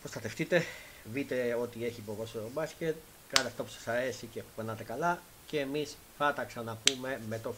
Προστατευτείτε, 0.00 0.64
δείτε 1.04 1.56
ό,τι 1.60 1.84
έχει 1.84 2.02
στο 2.26 2.50
μπάσκετ, 2.54 2.96
κάντε 3.32 3.48
αυτό 3.48 3.62
που 3.64 3.70
σας 3.70 3.88
αρέσει 3.88 4.26
και 4.26 4.42
περνάτε 4.56 4.82
καλά. 4.82 5.20
Και 5.46 5.60
εμείς 5.60 5.96
θα 6.18 6.32
τα 6.32 6.44
ξαναπούμε 6.44 7.20
με 7.28 7.38
το 7.38 7.46